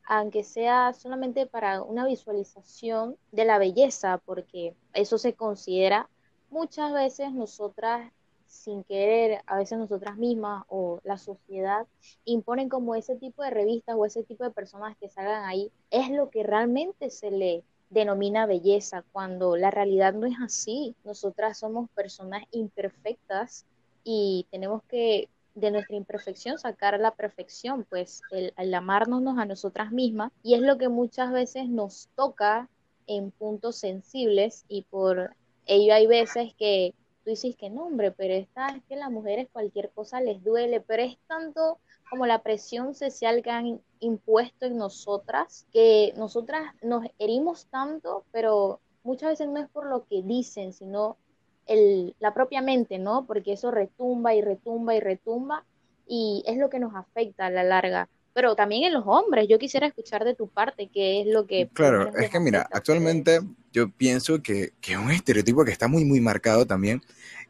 aunque 0.05 0.43
sea 0.43 0.93
solamente 0.93 1.45
para 1.47 1.81
una 1.81 2.05
visualización 2.05 3.17
de 3.31 3.45
la 3.45 3.57
belleza, 3.57 4.17
porque 4.25 4.75
eso 4.93 5.17
se 5.17 5.33
considera, 5.35 6.09
muchas 6.49 6.93
veces 6.93 7.31
nosotras, 7.33 8.11
sin 8.53 8.83
querer, 8.83 9.41
a 9.47 9.57
veces 9.57 9.77
nosotras 9.77 10.17
mismas 10.17 10.63
o 10.69 10.99
la 11.03 11.17
sociedad, 11.17 11.87
imponen 12.23 12.69
como 12.69 12.95
ese 12.95 13.15
tipo 13.15 13.43
de 13.43 13.49
revistas 13.49 13.95
o 13.97 14.05
ese 14.05 14.23
tipo 14.23 14.43
de 14.43 14.51
personas 14.51 14.95
que 14.97 15.09
salgan 15.09 15.45
ahí, 15.45 15.71
es 15.89 16.09
lo 16.11 16.29
que 16.29 16.43
realmente 16.43 17.09
se 17.09 17.31
lee 17.31 17.63
denomina 17.89 18.45
belleza, 18.45 19.03
cuando 19.11 19.55
la 19.55 19.71
realidad 19.71 20.13
no 20.13 20.25
es 20.25 20.35
así. 20.43 20.95
Nosotras 21.03 21.59
somos 21.59 21.89
personas 21.91 22.43
imperfectas 22.51 23.65
y 24.03 24.47
tenemos 24.51 24.81
que 24.83 25.29
de 25.55 25.69
nuestra 25.69 25.95
imperfección 25.95 26.57
sacar 26.57 26.99
la 26.99 27.11
perfección, 27.11 27.85
pues 27.87 28.21
el, 28.31 28.53
el 28.57 28.73
amarnos 28.73 29.37
a 29.37 29.45
nosotras 29.45 29.91
mismas 29.91 30.31
y 30.41 30.55
es 30.55 30.61
lo 30.61 30.77
que 30.77 30.89
muchas 30.89 31.31
veces 31.31 31.69
nos 31.69 32.09
toca 32.15 32.69
en 33.05 33.29
puntos 33.31 33.75
sensibles 33.75 34.65
y 34.67 34.83
por 34.83 35.35
ello 35.65 35.93
hay 35.93 36.07
veces 36.07 36.53
que 36.55 36.95
tú 37.23 37.29
dices 37.29 37.55
que 37.55 37.69
no, 37.69 37.85
hombre, 37.85 38.11
pero 38.11 38.33
esta 38.33 38.67
es 38.67 38.83
que 38.83 38.95
las 38.95 39.11
mujeres 39.11 39.47
cualquier 39.51 39.89
cosa 39.91 40.21
les 40.21 40.43
duele, 40.43 40.81
pero 40.81 41.03
es 41.03 41.17
tanto 41.27 41.79
como 42.09 42.25
la 42.25 42.43
presión 42.43 42.93
social 42.93 43.41
que 43.41 43.49
han 43.49 43.81
impuesto 43.99 44.65
en 44.65 44.77
nosotras, 44.77 45.65
que 45.71 46.13
nosotras 46.17 46.63
nos 46.81 47.05
herimos 47.17 47.67
tanto, 47.67 48.25
pero 48.31 48.81
muchas 49.03 49.31
veces 49.31 49.47
no 49.47 49.59
es 49.59 49.69
por 49.69 49.87
lo 49.87 50.05
que 50.05 50.21
dicen, 50.21 50.73
sino 50.73 51.17
el, 51.65 52.15
la 52.19 52.33
propia 52.33 52.61
mente, 52.61 52.99
¿no? 52.99 53.25
Porque 53.25 53.53
eso 53.53 53.71
retumba 53.71 54.35
y 54.35 54.41
retumba 54.41 54.95
y 54.95 54.99
retumba 54.99 55.65
y 56.05 56.43
es 56.45 56.57
lo 56.57 56.69
que 56.69 56.79
nos 56.79 56.93
afecta 56.95 57.45
a 57.45 57.49
la 57.49 57.63
larga. 57.63 58.09
Pero 58.33 58.55
también 58.55 58.83
en 58.83 58.93
los 58.93 59.05
hombres, 59.05 59.47
yo 59.47 59.59
quisiera 59.59 59.87
escuchar 59.87 60.25
de 60.25 60.35
tu 60.35 60.47
parte 60.47 60.89
qué 60.91 61.21
es 61.21 61.27
lo 61.27 61.45
que... 61.45 61.69
Claro, 61.69 62.15
es 62.17 62.29
que 62.29 62.39
mira, 62.39 62.67
actualmente 62.71 63.39
yo 63.73 63.89
pienso 63.89 64.41
que, 64.41 64.71
que 64.79 64.97
un 64.97 65.11
estereotipo 65.11 65.65
que 65.65 65.71
está 65.71 65.89
muy, 65.89 66.05
muy 66.05 66.21
marcado 66.21 66.65
también, 66.65 67.01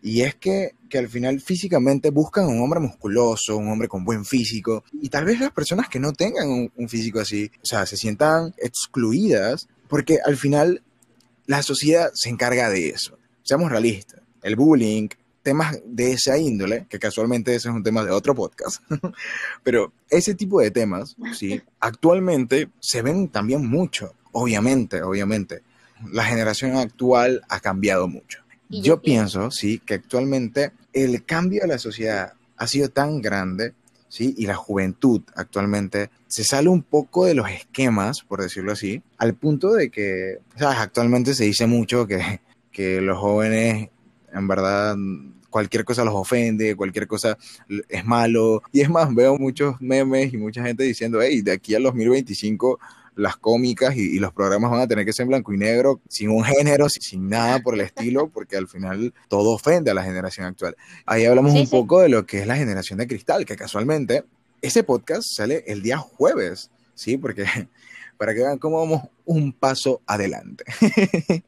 y 0.01 0.21
es 0.21 0.33
que, 0.33 0.73
que 0.89 0.97
al 0.97 1.07
final 1.07 1.39
físicamente 1.39 2.09
buscan 2.09 2.47
un 2.47 2.59
hombre 2.61 2.79
musculoso, 2.79 3.55
un 3.57 3.69
hombre 3.69 3.87
con 3.87 4.03
buen 4.03 4.25
físico, 4.25 4.83
y 4.93 5.09
tal 5.09 5.25
vez 5.25 5.39
las 5.39 5.51
personas 5.51 5.87
que 5.87 5.99
no 5.99 6.13
tengan 6.13 6.49
un, 6.49 6.71
un 6.75 6.89
físico 6.89 7.19
así, 7.19 7.51
o 7.61 7.65
sea, 7.65 7.85
se 7.85 7.97
sientan 7.97 8.55
excluidas, 8.57 9.67
porque 9.87 10.17
al 10.25 10.37
final 10.37 10.81
la 11.45 11.61
sociedad 11.61 12.09
se 12.15 12.29
encarga 12.29 12.69
de 12.69 12.89
eso 12.89 13.19
seamos 13.43 13.69
realistas, 13.69 14.21
el 14.41 14.55
bullying, 14.55 15.09
temas 15.43 15.77
de 15.85 16.13
esa 16.13 16.37
índole, 16.37 16.87
que 16.89 16.97
casualmente 16.97 17.53
ese 17.53 17.69
es 17.69 17.75
un 17.75 17.83
tema 17.83 18.03
de 18.03 18.11
otro 18.11 18.33
podcast, 18.33 18.81
pero 19.63 19.91
ese 20.09 20.33
tipo 20.33 20.61
de 20.61 20.71
temas, 20.71 21.15
sí, 21.37 21.61
actualmente 21.79 22.69
se 22.79 23.01
ven 23.01 23.27
también 23.27 23.67
mucho, 23.67 24.15
obviamente, 24.31 25.01
obviamente. 25.03 25.61
La 26.11 26.23
generación 26.23 26.75
actual 26.77 27.41
ha 27.49 27.59
cambiado 27.59 28.07
mucho. 28.07 28.39
Yo 28.69 29.01
pienso, 29.01 29.51
sí, 29.51 29.79
que 29.79 29.95
actualmente 29.95 30.71
el 30.93 31.23
cambio 31.25 31.61
de 31.61 31.67
la 31.67 31.77
sociedad 31.77 32.33
ha 32.57 32.67
sido 32.67 32.89
tan 32.89 33.21
grande, 33.21 33.73
sí, 34.07 34.33
y 34.37 34.47
la 34.47 34.55
juventud 34.55 35.21
actualmente 35.35 36.09
se 36.27 36.43
sale 36.43 36.69
un 36.69 36.81
poco 36.81 37.25
de 37.25 37.35
los 37.35 37.49
esquemas, 37.49 38.21
por 38.21 38.41
decirlo 38.41 38.71
así, 38.71 39.03
al 39.17 39.35
punto 39.35 39.73
de 39.73 39.91
que, 39.91 40.39
¿sabes? 40.57 40.79
Actualmente 40.79 41.35
se 41.35 41.43
dice 41.43 41.67
mucho 41.67 42.07
que 42.07 42.39
que 42.73 42.99
los 42.99 43.17
jóvenes, 43.17 43.89
en 44.33 44.47
verdad, 44.47 44.97
cualquier 45.49 45.85
cosa 45.85 46.03
los 46.03 46.15
ofende, 46.15 46.75
cualquier 46.75 47.07
cosa 47.07 47.37
es 47.87 48.03
malo. 48.03 48.63
Y 48.73 48.81
es 48.81 48.89
más, 48.89 49.13
veo 49.13 49.37
muchos 49.37 49.79
memes 49.79 50.33
y 50.33 50.37
mucha 50.37 50.63
gente 50.63 50.83
diciendo, 50.83 51.21
hey, 51.21 51.41
de 51.41 51.53
aquí 51.53 51.75
al 51.75 51.83
2025 51.83 52.79
las 53.15 53.37
cómicas 53.37 53.95
y, 53.95 54.19
los 54.19 54.33
programas 54.33 54.71
van 54.71 54.81
a 54.81 54.87
tener 54.87 55.05
que 55.05 55.13
ser 55.13 55.23
en 55.23 55.29
blanco 55.29 55.53
y 55.53 55.57
negro, 55.57 56.01
sin 56.07 56.29
un 56.29 56.43
género, 56.43 56.87
sin, 56.89 57.29
nada 57.29 57.59
por 57.59 57.75
el 57.75 57.81
estilo, 57.81 58.29
porque 58.29 58.57
al 58.57 58.67
final 58.67 59.13
todo 59.27 59.51
ofende 59.51 59.91
a 59.91 59.93
la 59.93 60.03
generación 60.03 60.47
actual. 60.47 60.75
Ahí 61.05 61.25
hablamos 61.25 61.53
un 61.53 61.67
poco 61.69 62.01
de 62.01 62.09
lo 62.09 62.25
que 62.25 62.39
es 62.39 62.47
la 62.47 62.55
generación 62.55 62.99
de 62.99 63.07
cristal, 63.07 63.45
que 63.45 63.55
casualmente 63.55 64.23
ese 64.61 64.83
podcast 64.83 65.23
sale 65.35 65.63
el 65.67 65.81
día 65.81 65.97
jueves, 65.97 66.71
¿sí? 66.95 67.17
Porque 67.17 67.45
para 68.17 68.33
que 68.33 68.41
vean 68.41 68.57
cómo 68.57 68.79
vamos 68.79 69.03
un 69.25 69.53
paso 69.53 70.01
adelante. 70.05 70.63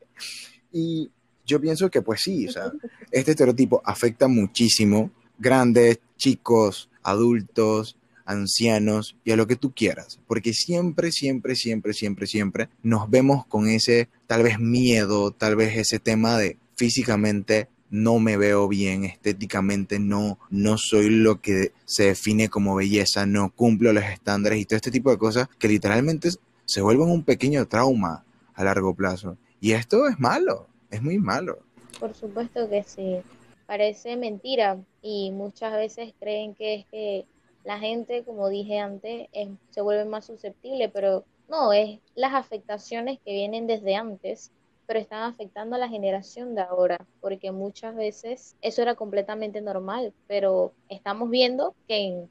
y 0.71 1.09
yo 1.45 1.61
pienso 1.61 1.89
que 1.89 2.01
pues 2.01 2.21
sí, 2.21 2.47
o 2.47 2.51
sea, 2.51 2.71
este 3.11 3.31
estereotipo 3.31 3.81
afecta 3.85 4.27
muchísimo 4.27 5.11
grandes, 5.37 5.99
chicos, 6.17 6.89
adultos, 7.03 7.97
ancianos 8.25 9.15
y 9.23 9.31
a 9.31 9.35
lo 9.35 9.47
que 9.47 9.55
tú 9.55 9.73
quieras, 9.73 10.19
porque 10.27 10.53
siempre, 10.53 11.11
siempre, 11.11 11.55
siempre, 11.55 11.93
siempre, 11.93 12.27
siempre 12.27 12.69
nos 12.83 13.09
vemos 13.09 13.45
con 13.45 13.69
ese 13.69 14.09
tal 14.27 14.43
vez 14.43 14.59
miedo, 14.59 15.31
tal 15.31 15.55
vez 15.55 15.77
ese 15.77 15.99
tema 15.99 16.37
de 16.37 16.57
físicamente 16.75 17.69
no 17.89 18.19
me 18.19 18.35
veo 18.35 18.67
bien, 18.67 19.05
estéticamente 19.05 19.99
no, 19.99 20.39
no 20.49 20.77
soy 20.77 21.09
lo 21.09 21.39
que 21.39 21.71
se 21.85 22.05
define 22.05 22.49
como 22.49 22.75
belleza, 22.75 23.25
no 23.25 23.51
cumplo 23.51 23.93
los 23.93 24.03
estándares 24.03 24.59
y 24.59 24.65
todo 24.65 24.75
este 24.75 24.91
tipo 24.91 25.11
de 25.11 25.17
cosas 25.17 25.47
que 25.59 25.67
literalmente 25.67 26.29
se 26.65 26.81
vuelven 26.81 27.09
un 27.09 27.23
pequeño 27.23 27.67
trauma 27.67 28.25
a 28.53 28.63
largo 28.63 28.93
plazo. 28.95 29.37
Y 29.61 29.71
esto 29.73 30.07
es 30.07 30.19
malo, 30.19 30.67
es 30.89 31.01
muy 31.01 31.17
malo. 31.17 31.59
Por 31.99 32.13
supuesto 32.13 32.69
que 32.69 32.83
sí. 32.83 33.17
Parece 33.65 34.15
mentira 34.15 34.77
y 35.01 35.31
muchas 35.31 35.73
veces 35.73 36.13
creen 36.19 36.53
que 36.53 36.75
es 36.75 36.85
que 36.87 37.25
la 37.65 37.79
gente, 37.79 38.23
como 38.23 38.47
dije 38.47 38.79
antes, 38.79 39.27
se 39.71 39.81
vuelve 39.81 40.05
más 40.05 40.25
susceptible, 40.25 40.87
pero 40.87 41.25
no, 41.49 41.73
es 41.73 41.99
las 42.13 42.33
afectaciones 42.33 43.19
que 43.25 43.33
vienen 43.33 43.67
desde 43.67 43.95
antes, 43.95 44.51
pero 44.85 44.99
están 44.99 45.23
afectando 45.23 45.75
a 45.75 45.79
la 45.79 45.89
generación 45.89 46.53
de 46.53 46.61
ahora, 46.61 47.05
porque 47.21 47.51
muchas 47.51 47.95
veces 47.95 48.55
eso 48.61 48.83
era 48.83 48.95
completamente 48.95 49.61
normal, 49.61 50.13
pero 50.27 50.73
estamos 50.89 51.29
viendo 51.29 51.75
que 51.87 51.97
en, 51.97 52.29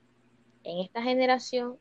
en 0.63 0.79
esta 0.79 1.03
generación 1.03 1.77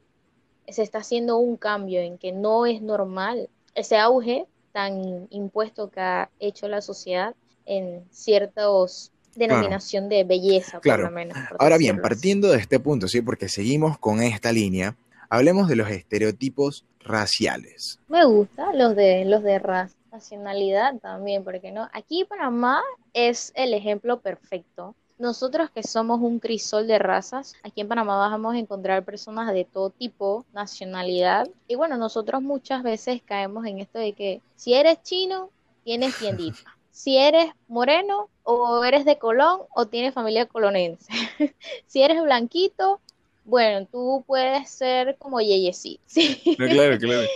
se 0.68 0.82
está 0.82 1.00
haciendo 1.00 1.38
un 1.38 1.56
cambio 1.56 2.02
en 2.02 2.18
que 2.18 2.32
no 2.32 2.66
es 2.66 2.82
normal 2.82 3.50
ese 3.76 3.98
auge 3.98 4.48
tan 4.72 5.28
impuesto 5.30 5.92
que 5.92 6.00
ha 6.00 6.32
hecho 6.40 6.68
la 6.68 6.82
sociedad 6.82 7.36
en 7.66 8.04
ciertos 8.10 9.13
denominación 9.36 10.10
de 10.10 10.24
belleza, 10.24 10.80
claro. 10.80 11.04
por 11.04 11.12
lo 11.12 11.16
menos. 11.16 11.38
Ahora 11.60 11.78
bien, 11.78 12.02
partiendo 12.02 12.52
de 12.52 12.58
este 12.58 12.80
punto, 12.80 13.08
sí, 13.08 13.22
porque 13.22 13.50
seguimos 13.50 13.98
con 13.98 14.22
esta 14.22 14.52
línea, 14.52 14.96
hablemos 15.30 15.68
de 15.68 15.76
los 15.76 15.90
estereotipos 15.90 16.86
raciales. 17.00 18.00
Me 18.08 18.26
gusta 18.26 18.74
los 18.74 18.96
de 18.96 19.26
los 19.26 19.44
de 19.44 19.60
raza, 19.60 19.96
nacionalidad 20.12 20.96
también, 21.00 21.44
porque 21.44 21.72
no. 21.72 21.90
Aquí 21.94 22.26
Panamá 22.26 22.82
es 23.14 23.52
el 23.56 23.74
ejemplo 23.74 24.20
perfecto 24.20 24.96
nosotros 25.24 25.70
que 25.70 25.84
somos 25.84 26.20
un 26.22 26.40
crisol 26.40 26.88
de 26.88 27.00
razas, 27.00 27.54
aquí 27.64 27.82
en 27.82 27.88
Panamá 27.88 28.18
vamos 28.18 28.56
a 28.56 28.60
encontrar 28.60 29.06
personas 29.06 29.54
de 29.54 29.64
todo 29.64 29.90
tipo, 29.90 30.46
nacionalidad. 30.54 31.48
Y 31.68 31.76
bueno, 31.76 31.98
nosotros 31.98 32.42
muchas 32.42 32.84
veces 32.84 33.22
caemos 33.24 33.66
en 33.66 33.80
esto 33.80 34.00
de 34.00 34.14
que 34.14 34.42
si 34.56 34.74
eres 34.74 35.02
chino, 35.04 35.50
tienes 35.84 36.18
tiendita. 36.18 36.58
Si 36.94 37.18
eres 37.18 37.48
moreno 37.68 38.30
o 38.44 38.84
eres 38.86 39.04
de 39.04 39.18
Colón 39.18 39.62
o 39.76 39.88
tienes 39.88 40.14
familia 40.14 40.46
colonense. 40.46 41.12
si 41.88 42.04
eres 42.04 42.22
blanquito, 42.22 43.02
bueno, 43.46 43.88
tú 43.92 44.24
puedes 44.28 44.70
ser 44.70 45.18
como 45.18 45.42
Yeyecito. 45.42 46.04
¿sí? 46.06 46.40
Claro, 46.56 46.98
claro. 47.00 47.28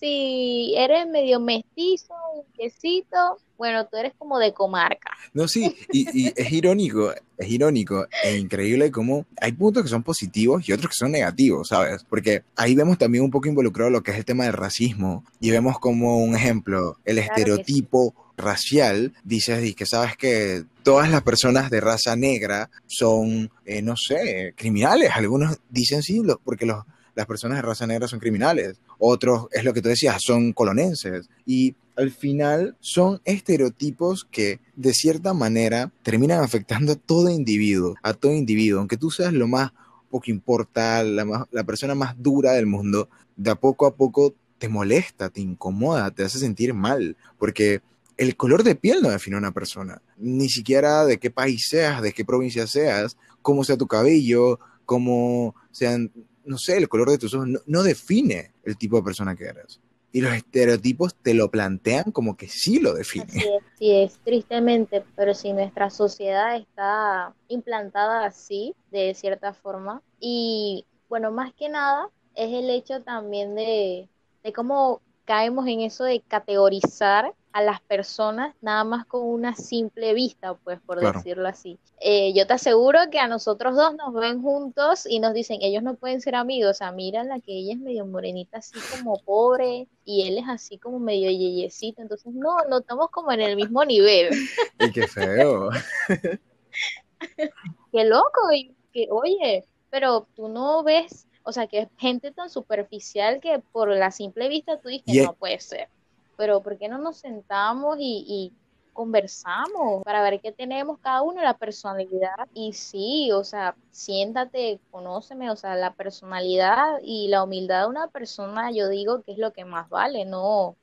Si 0.00 0.74
eres 0.76 1.06
medio 1.06 1.38
mestizo, 1.38 2.12
quesito, 2.58 3.38
bueno, 3.56 3.86
tú 3.86 3.96
eres 3.96 4.12
como 4.18 4.38
de 4.38 4.52
comarca. 4.52 5.12
No, 5.32 5.46
sí, 5.46 5.74
y, 5.92 6.28
es 6.36 6.52
irónico, 6.52 7.14
es 7.38 7.48
irónico 7.48 8.06
e 8.24 8.36
increíble 8.36 8.90
cómo 8.90 9.24
hay 9.40 9.52
puntos 9.52 9.84
que 9.84 9.88
son 9.88 10.02
positivos 10.02 10.68
y 10.68 10.72
otros 10.72 10.90
que 10.90 10.98
son 10.98 11.12
negativos, 11.12 11.68
¿sabes? 11.68 12.04
Porque 12.04 12.42
ahí 12.56 12.74
vemos 12.74 12.98
también 12.98 13.24
un 13.24 13.30
poco 13.30 13.48
involucrado 13.48 13.90
lo 13.90 14.02
que 14.02 14.10
es 14.10 14.18
el 14.18 14.24
tema 14.24 14.44
del 14.44 14.52
racismo 14.54 15.24
y 15.40 15.50
vemos 15.50 15.78
como 15.78 16.18
un 16.18 16.34
ejemplo, 16.34 16.98
el 17.04 17.18
estereotipo 17.18 18.12
racial, 18.36 19.12
dices 19.24 19.74
que 19.74 19.86
sabes 19.86 20.16
que 20.16 20.64
todas 20.82 21.10
las 21.10 21.22
personas 21.22 21.70
de 21.70 21.80
raza 21.80 22.16
negra 22.16 22.70
son, 22.86 23.50
eh, 23.64 23.82
no 23.82 23.96
sé, 23.96 24.54
criminales. 24.56 25.10
Algunos 25.14 25.58
dicen 25.70 26.02
sí, 26.02 26.22
porque 26.44 26.66
los, 26.66 26.84
las 27.14 27.26
personas 27.26 27.58
de 27.58 27.62
raza 27.62 27.86
negra 27.86 28.08
son 28.08 28.18
criminales. 28.18 28.80
Otros, 28.98 29.46
es 29.52 29.64
lo 29.64 29.72
que 29.72 29.82
tú 29.82 29.88
decías, 29.88 30.20
son 30.20 30.52
colonenses. 30.52 31.28
Y 31.46 31.74
al 31.96 32.10
final 32.10 32.76
son 32.80 33.20
estereotipos 33.24 34.26
que 34.30 34.60
de 34.74 34.92
cierta 34.92 35.32
manera 35.32 35.92
terminan 36.02 36.42
afectando 36.42 36.92
a 36.92 36.96
todo 36.96 37.30
individuo, 37.30 37.94
a 38.02 38.14
todo 38.14 38.32
individuo, 38.32 38.80
aunque 38.80 38.96
tú 38.96 39.10
seas 39.10 39.32
lo 39.32 39.46
más 39.46 39.72
poco 40.10 40.30
importa, 40.30 41.02
la, 41.02 41.48
la 41.50 41.64
persona 41.64 41.96
más 41.96 42.14
dura 42.22 42.52
del 42.52 42.66
mundo, 42.66 43.08
de 43.36 43.56
poco 43.56 43.86
a 43.86 43.96
poco 43.96 44.32
te 44.58 44.68
molesta, 44.68 45.28
te 45.28 45.40
incomoda, 45.40 46.10
te 46.12 46.22
hace 46.22 46.38
sentir 46.38 46.72
mal, 46.72 47.16
porque 47.36 47.82
el 48.16 48.36
color 48.36 48.62
de 48.62 48.74
piel 48.74 49.02
no 49.02 49.10
define 49.10 49.36
a 49.36 49.40
una 49.40 49.52
persona, 49.52 50.00
ni 50.16 50.48
siquiera 50.48 51.04
de 51.04 51.18
qué 51.18 51.30
país 51.30 51.66
seas, 51.68 52.02
de 52.02 52.12
qué 52.12 52.24
provincia 52.24 52.66
seas, 52.66 53.16
cómo 53.42 53.64
sea 53.64 53.76
tu 53.76 53.86
cabello, 53.86 54.58
cómo 54.84 55.54
sean, 55.70 56.12
no 56.44 56.58
sé, 56.58 56.76
el 56.76 56.88
color 56.88 57.10
de 57.10 57.18
tus 57.18 57.34
ojos, 57.34 57.48
no 57.66 57.82
define 57.82 58.52
el 58.64 58.76
tipo 58.76 58.96
de 58.96 59.02
persona 59.02 59.34
que 59.34 59.44
eres 59.44 59.80
y 60.14 60.20
los 60.20 60.32
estereotipos 60.32 61.16
te 61.16 61.34
lo 61.34 61.50
plantean 61.50 62.12
como 62.12 62.36
que 62.36 62.46
sí 62.46 62.78
lo 62.78 62.94
definen. 62.94 63.42
Sí 63.76 63.90
es, 63.90 64.20
tristemente, 64.22 65.04
pero 65.16 65.34
si 65.34 65.52
nuestra 65.52 65.90
sociedad 65.90 66.54
está 66.54 67.34
implantada 67.48 68.24
así, 68.24 68.76
de 68.92 69.12
cierta 69.14 69.54
forma, 69.54 70.02
y 70.20 70.86
bueno, 71.08 71.32
más 71.32 71.52
que 71.54 71.68
nada 71.68 72.10
es 72.36 72.52
el 72.52 72.70
hecho 72.70 73.02
también 73.02 73.56
de, 73.56 74.08
de 74.44 74.52
cómo 74.52 75.02
caemos 75.24 75.66
en 75.66 75.80
eso 75.80 76.04
de 76.04 76.20
categorizar 76.20 77.34
a 77.54 77.62
las 77.62 77.80
personas 77.82 78.52
nada 78.60 78.82
más 78.82 79.06
con 79.06 79.22
una 79.22 79.54
simple 79.54 80.12
vista, 80.12 80.54
pues 80.54 80.80
por 80.80 80.98
decirlo 80.98 81.46
así. 81.46 81.78
Eh, 82.00 82.32
yo 82.34 82.48
te 82.48 82.54
aseguro 82.54 82.98
que 83.12 83.20
a 83.20 83.28
nosotros 83.28 83.76
dos 83.76 83.94
nos 83.94 84.12
ven 84.12 84.42
juntos 84.42 85.06
y 85.08 85.20
nos 85.20 85.34
dicen, 85.34 85.58
ellos 85.62 85.84
no 85.84 85.94
pueden 85.94 86.20
ser 86.20 86.34
amigos, 86.34 86.72
o 86.72 86.74
sea, 86.74 86.90
mira 86.90 87.22
la 87.22 87.38
que 87.38 87.52
ella 87.52 87.74
es 87.74 87.78
medio 87.78 88.06
morenita, 88.06 88.58
así 88.58 88.76
como 88.90 89.20
pobre, 89.20 89.86
y 90.04 90.26
él 90.26 90.38
es 90.38 90.48
así 90.48 90.78
como 90.78 90.98
medio 90.98 91.30
yeyecito, 91.30 92.02
entonces 92.02 92.34
no, 92.34 92.56
no 92.68 92.78
estamos 92.78 93.08
como 93.10 93.30
en 93.30 93.42
el 93.42 93.54
mismo 93.54 93.84
nivel. 93.84 94.30
y 94.80 94.90
qué 94.90 95.06
feo. 95.06 95.70
qué 97.92 98.04
loco, 98.04 98.52
y 98.52 98.74
que, 98.92 99.06
oye, 99.12 99.64
pero 99.90 100.26
tú 100.34 100.48
no 100.48 100.82
ves 100.82 101.28
o 101.46 101.52
sea, 101.52 101.66
que 101.66 101.80
es 101.80 101.88
gente 101.98 102.32
tan 102.32 102.48
superficial 102.48 103.38
que 103.38 103.58
por 103.70 103.90
la 103.90 104.10
simple 104.10 104.48
vista 104.48 104.80
tú 104.80 104.88
dices, 104.88 105.24
no 105.24 105.34
puede 105.34 105.60
ser. 105.60 105.88
Pero 106.36 106.62
¿por 106.62 106.78
qué 106.78 106.88
no 106.88 106.98
nos 106.98 107.18
sentamos 107.18 107.96
y, 107.98 108.52
conversamos 108.92 110.04
para 110.04 110.22
ver 110.22 110.40
qué 110.40 110.52
tenemos 110.52 111.00
cada 111.00 111.22
uno, 111.22 111.42
la 111.42 111.58
personalidad? 111.58 112.46
Y 112.54 112.74
sí, 112.74 113.32
o 113.32 113.42
sea, 113.42 113.74
siéntate, 113.90 114.78
conóceme, 114.92 115.50
o 115.50 115.56
sea, 115.56 115.74
la 115.74 115.94
personalidad 115.94 116.98
y 117.02 117.26
la 117.26 117.42
humildad 117.42 117.82
de 117.82 117.88
una 117.88 118.06
persona, 118.06 118.70
yo 118.70 118.88
digo 118.88 119.22
que 119.22 119.32
es 119.32 119.38
lo 119.38 119.52
que 119.52 119.64
más 119.64 119.88
vale, 119.88 120.24
no 120.24 120.76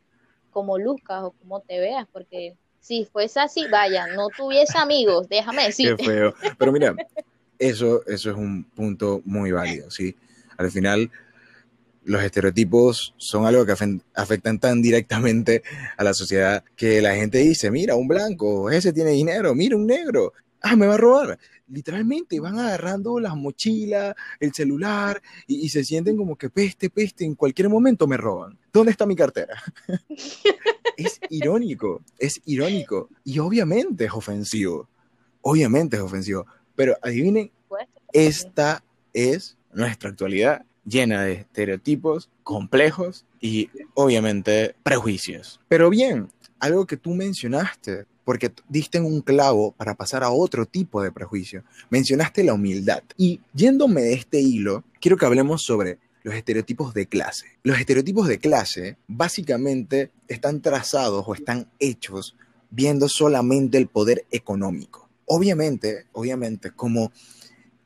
como 0.51 0.77
luzcas 0.77 1.23
o 1.23 1.31
como 1.31 1.61
te 1.61 1.79
veas, 1.79 2.05
porque 2.11 2.57
si 2.81 3.05
fuese 3.05 3.39
así, 3.39 3.65
vaya, 3.71 4.07
no 4.07 4.27
tuviese 4.35 4.77
amigos, 4.77 5.29
déjame 5.29 5.63
decir. 5.67 5.95
Qué 5.95 6.03
feo. 6.03 6.33
Pero 6.57 6.71
mira, 6.73 6.95
eso, 7.59 8.05
eso 8.07 8.31
es 8.31 8.35
un 8.35 8.65
punto 8.65 9.21
muy 9.23 9.51
válido, 9.51 9.89
¿sí? 9.89 10.15
Al 10.57 10.69
final, 10.69 11.09
los 12.03 12.23
estereotipos 12.23 13.13
son 13.17 13.45
algo 13.45 13.65
que 13.65 13.75
afectan 14.15 14.59
tan 14.59 14.81
directamente 14.81 15.63
a 15.97 16.03
la 16.03 16.13
sociedad 16.13 16.63
que 16.75 17.01
la 17.01 17.15
gente 17.15 17.39
dice, 17.39 17.69
mira, 17.71 17.95
un 17.95 18.07
blanco, 18.07 18.69
ese 18.71 18.93
tiene 18.93 19.11
dinero, 19.11 19.53
mira, 19.53 19.75
un 19.75 19.85
negro, 19.85 20.33
ah, 20.61 20.75
me 20.75 20.87
va 20.87 20.95
a 20.95 20.97
robar. 20.97 21.39
Literalmente 21.67 22.39
van 22.39 22.59
agarrando 22.59 23.19
las 23.19 23.35
mochilas, 23.35 24.15
el 24.39 24.53
celular 24.53 25.21
y, 25.47 25.69
se 25.69 25.83
sienten 25.85 26.17
como 26.17 26.35
que 26.35 26.49
peste, 26.49 26.89
peste, 26.89 27.23
en 27.23 27.35
cualquier 27.35 27.69
momento 27.69 28.07
me 28.07 28.17
roban. 28.17 28.57
¿Dónde 28.73 28.91
está 28.91 29.05
mi 29.05 29.15
cartera? 29.15 29.61
es 30.97 31.19
irónico, 31.29 32.01
es 32.19 32.41
irónico 32.45 33.09
y 33.23 33.39
obviamente 33.39 34.05
es 34.05 34.11
ofensivo, 34.11 34.89
obviamente 35.41 35.95
es 35.95 36.01
ofensivo, 36.01 36.45
pero 36.75 36.97
adivinen, 37.01 37.51
esta 38.11 38.83
es 39.13 39.57
nuestra 39.71 40.09
actualidad 40.09 40.65
llena 40.85 41.23
de 41.23 41.33
estereotipos 41.33 42.29
complejos 42.43 43.25
y 43.39 43.69
obviamente 43.93 44.75
prejuicios. 44.83 45.59
Pero 45.67 45.89
bien, 45.89 46.29
algo 46.59 46.85
que 46.85 46.97
tú 46.97 47.13
mencionaste, 47.13 48.05
porque 48.23 48.51
diste 48.69 48.99
un 48.99 49.21
clavo 49.21 49.71
para 49.71 49.95
pasar 49.95 50.23
a 50.23 50.29
otro 50.29 50.65
tipo 50.65 51.01
de 51.01 51.11
prejuicio, 51.11 51.63
mencionaste 51.89 52.43
la 52.43 52.53
humildad. 52.53 53.03
Y 53.17 53.41
yéndome 53.53 54.01
de 54.01 54.13
este 54.13 54.39
hilo, 54.39 54.83
quiero 54.99 55.17
que 55.17 55.25
hablemos 55.25 55.63
sobre 55.63 55.97
los 56.23 56.35
estereotipos 56.35 56.93
de 56.93 57.07
clase. 57.07 57.47
Los 57.63 57.79
estereotipos 57.79 58.27
de 58.27 58.37
clase 58.37 58.97
básicamente 59.07 60.11
están 60.27 60.61
trazados 60.61 61.23
o 61.27 61.33
están 61.33 61.67
hechos 61.79 62.35
viendo 62.69 63.09
solamente 63.09 63.77
el 63.77 63.87
poder 63.87 64.25
económico. 64.31 65.09
Obviamente, 65.25 66.05
obviamente, 66.13 66.71
como 66.71 67.11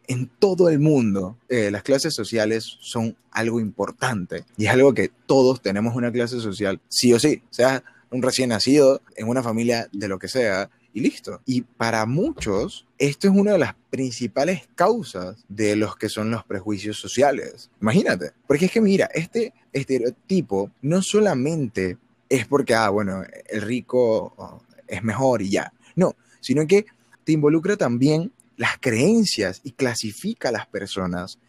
en 0.07 0.29
todo 0.39 0.69
el 0.69 0.79
mundo 0.79 1.37
eh, 1.49 1.71
las 1.71 1.83
clases 1.83 2.13
sociales 2.13 2.77
son 2.79 3.15
algo 3.31 3.59
importante 3.59 4.45
y 4.57 4.65
es 4.65 4.71
algo 4.71 4.93
que 4.93 5.11
todos 5.25 5.61
tenemos 5.61 5.95
una 5.95 6.11
clase 6.11 6.39
social, 6.39 6.79
sí 6.89 7.13
o 7.13 7.19
sí, 7.19 7.41
sea 7.49 7.83
un 8.11 8.21
recién 8.21 8.49
nacido, 8.49 9.01
en 9.15 9.27
una 9.27 9.43
familia 9.43 9.89
de 9.91 10.07
lo 10.07 10.19
que 10.19 10.27
sea, 10.27 10.69
y 10.95 11.01
listo. 11.01 11.41
Y 11.45 11.61
para 11.61 12.05
muchos, 12.05 12.87
esto 12.97 13.27
es 13.27 13.33
una 13.35 13.51
de 13.51 13.59
las 13.59 13.75
principales 13.89 14.61
causas 14.75 15.43
de 15.49 15.75
los 15.75 15.97
que 15.97 16.07
son 16.07 16.31
los 16.31 16.45
prejuicios 16.45 16.97
sociales. 16.97 17.69
Imagínate, 17.81 18.31
porque 18.47 18.65
es 18.65 18.71
que 18.71 18.79
mira, 18.79 19.09
este 19.13 19.53
estereotipo 19.73 20.71
no 20.81 21.01
solamente 21.01 21.97
es 22.29 22.47
porque, 22.47 22.73
ah, 22.73 22.89
bueno, 22.89 23.23
el 23.49 23.61
rico 23.61 24.33
oh, 24.37 24.61
es 24.87 25.03
mejor 25.03 25.41
y 25.41 25.49
ya, 25.49 25.73
no, 25.95 26.15
sino 26.39 26.65
que 26.65 26.85
te 27.25 27.33
involucra 27.33 27.75
también 27.75 28.31
las 28.57 28.77
creencias 28.79 29.61
y 29.63 29.71
clasifica 29.71 30.49
a 30.49 30.51
las 30.51 30.67
personas 30.67 31.39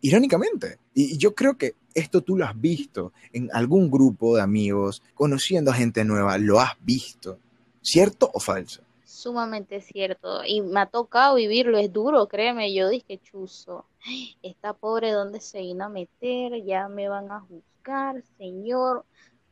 irónicamente. 0.00 0.78
Y 0.94 1.16
yo 1.18 1.34
creo 1.34 1.56
que 1.56 1.74
esto 1.94 2.22
tú 2.22 2.36
lo 2.36 2.44
has 2.44 2.58
visto 2.60 3.12
en 3.32 3.48
algún 3.52 3.90
grupo 3.90 4.36
de 4.36 4.42
amigos, 4.42 5.02
conociendo 5.14 5.70
a 5.70 5.74
gente 5.74 6.04
nueva, 6.04 6.38
lo 6.38 6.60
has 6.60 6.72
visto. 6.80 7.38
¿Cierto 7.82 8.30
o 8.32 8.40
falso? 8.40 8.82
Sumamente 9.04 9.80
cierto. 9.80 10.44
Y 10.44 10.60
me 10.60 10.80
ha 10.80 10.86
tocado 10.86 11.36
vivirlo, 11.36 11.78
es 11.78 11.92
duro, 11.92 12.28
créeme. 12.28 12.74
Yo 12.74 12.88
dije, 12.88 13.18
chuzo, 13.18 13.86
esta 14.42 14.74
pobre, 14.74 15.12
¿dónde 15.12 15.40
se 15.40 15.60
vino 15.60 15.84
a 15.84 15.88
meter? 15.88 16.62
Ya 16.64 16.88
me 16.88 17.08
van 17.08 17.30
a 17.30 17.40
juzgar, 17.40 18.22
señor 18.36 19.04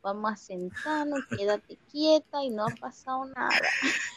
vamos 0.05 0.33
a 0.33 0.37
sentarnos, 0.37 1.21
quédate 1.35 1.79
quieta 1.91 2.45
y 2.45 2.51
no 2.51 2.67
ha 2.67 2.75
pasado 2.79 3.25
nada. 3.25 3.51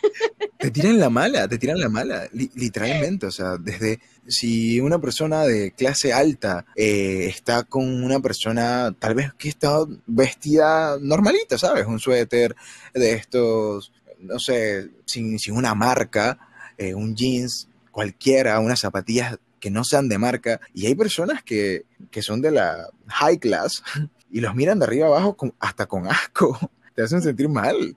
Te 0.60 0.70
tiran 0.70 1.00
la 1.00 1.10
mala, 1.10 1.48
te 1.48 1.58
tiran 1.58 1.80
la 1.80 1.88
mala, 1.88 2.28
literalmente, 2.34 3.28
o 3.28 3.32
sea, 3.32 3.58
desde 3.58 4.00
si 4.28 4.80
una 4.80 5.00
persona 5.00 5.44
de 5.44 5.72
clase 5.72 6.12
alta 6.12 6.66
eh, 6.76 7.28
está 7.28 7.64
con 7.64 8.04
una 8.04 8.20
persona 8.20 8.94
tal 8.98 9.14
vez 9.14 9.34
que 9.36 9.50
está 9.50 9.86
vestida 10.08 10.98
normalita, 11.00 11.58
¿sabes? 11.58 11.86
Un 11.86 12.00
suéter 12.00 12.56
de 12.94 13.14
estos, 13.14 13.94
no 14.20 14.40
sé, 14.40 14.90
sin, 15.06 15.38
una 15.52 15.76
marca, 15.76 16.40
eh, 16.78 16.96
un 16.96 17.16
jeans 17.16 17.70
cualquiera, 17.92 18.60
unas 18.60 18.80
zapatillas 18.80 19.38
que 19.60 19.70
no 19.70 19.84
sean 19.84 20.10
de 20.10 20.18
marca, 20.18 20.60
y 20.74 20.88
hay 20.88 20.96
personas 20.96 21.44
que, 21.44 21.86
que 22.12 22.22
son 22.22 22.42
de 22.42 22.52
la 22.52 22.90
high 23.08 23.38
class 23.38 23.84
y 24.30 24.42
los 24.42 24.56
miran 24.56 24.80
de 24.80 24.86
arriba 24.86 25.08
abajo 25.08 25.36
hasta 25.60 25.86
con 25.86 26.08
asco. 26.08 26.58
Te 26.96 27.04
hacen 27.04 27.22
sentir 27.22 27.48
mal. 27.48 27.96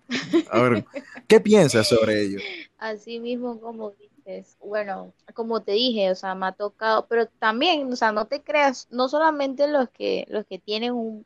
A 0.50 0.60
ver, 0.60 0.84
¿qué 1.26 1.40
piensas 1.40 1.88
sobre 1.88 2.20
ello? 2.20 2.38
Así 2.76 3.18
mismo 3.18 3.58
como 3.58 3.92
dices, 3.92 4.58
bueno, 4.60 5.14
como 5.32 5.62
te 5.62 5.72
dije, 5.72 6.10
o 6.10 6.14
sea, 6.14 6.34
me 6.34 6.46
ha 6.46 6.52
tocado, 6.52 7.06
pero 7.06 7.26
también, 7.26 7.90
o 7.90 7.96
sea, 7.96 8.12
no 8.12 8.26
te 8.26 8.42
creas, 8.42 8.88
no 8.90 9.08
solamente 9.08 9.68
los 9.68 9.88
que, 9.88 10.26
los 10.28 10.44
que 10.44 10.58
tienen 10.58 10.92
un, 10.92 11.24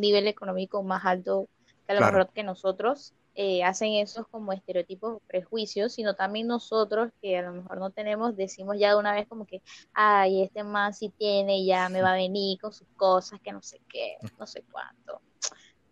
nivel 0.00 0.28
económico 0.28 0.84
más 0.84 1.04
alto 1.04 1.48
que 1.86 1.92
a 1.92 2.00
lo 2.00 2.06
mejor 2.06 2.28
que 2.32 2.44
nosotros, 2.44 3.12
eh, 3.38 3.62
hacen 3.62 3.92
esos 3.92 4.26
como 4.28 4.54
estereotipos 4.54 5.20
prejuicios, 5.26 5.92
sino 5.92 6.14
también 6.14 6.46
nosotros 6.46 7.10
que 7.20 7.36
a 7.36 7.42
lo 7.42 7.52
mejor 7.52 7.78
no 7.78 7.90
tenemos, 7.90 8.34
decimos 8.34 8.78
ya 8.78 8.90
de 8.90 8.96
una 8.96 9.12
vez 9.12 9.28
como 9.28 9.44
que, 9.44 9.60
ay, 9.92 10.42
este 10.42 10.64
man 10.64 10.94
sí 10.94 11.12
tiene, 11.18 11.62
ya 11.66 11.90
me 11.90 12.00
va 12.00 12.12
a 12.12 12.16
venir 12.16 12.58
con 12.58 12.72
sus 12.72 12.88
cosas, 12.96 13.38
que 13.42 13.52
no 13.52 13.60
sé 13.60 13.82
qué, 13.90 14.16
no 14.38 14.46
sé 14.46 14.64
cuánto. 14.72 15.20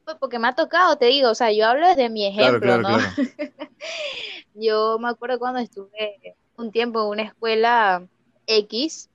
Pues 0.07 0.16
porque 0.18 0.38
me 0.38 0.48
ha 0.48 0.54
tocado, 0.54 0.96
te 0.96 1.07
digo, 1.07 1.30
o 1.30 1.35
sea, 1.35 1.52
yo 1.52 1.66
hablo 1.66 1.87
desde 1.87 2.09
mi 2.09 2.26
ejemplo, 2.26 2.78
¿no? 2.78 2.88
yo 4.54 4.98
me 4.98 5.11
acuerdo 5.11 5.38
cuando 5.38 5.61
estuve 5.61 6.37
un 6.57 6.72
tiempo 6.72 7.02
en 7.02 7.09
una 7.11 7.22
escuela 7.24 8.09
X, 8.46 9.11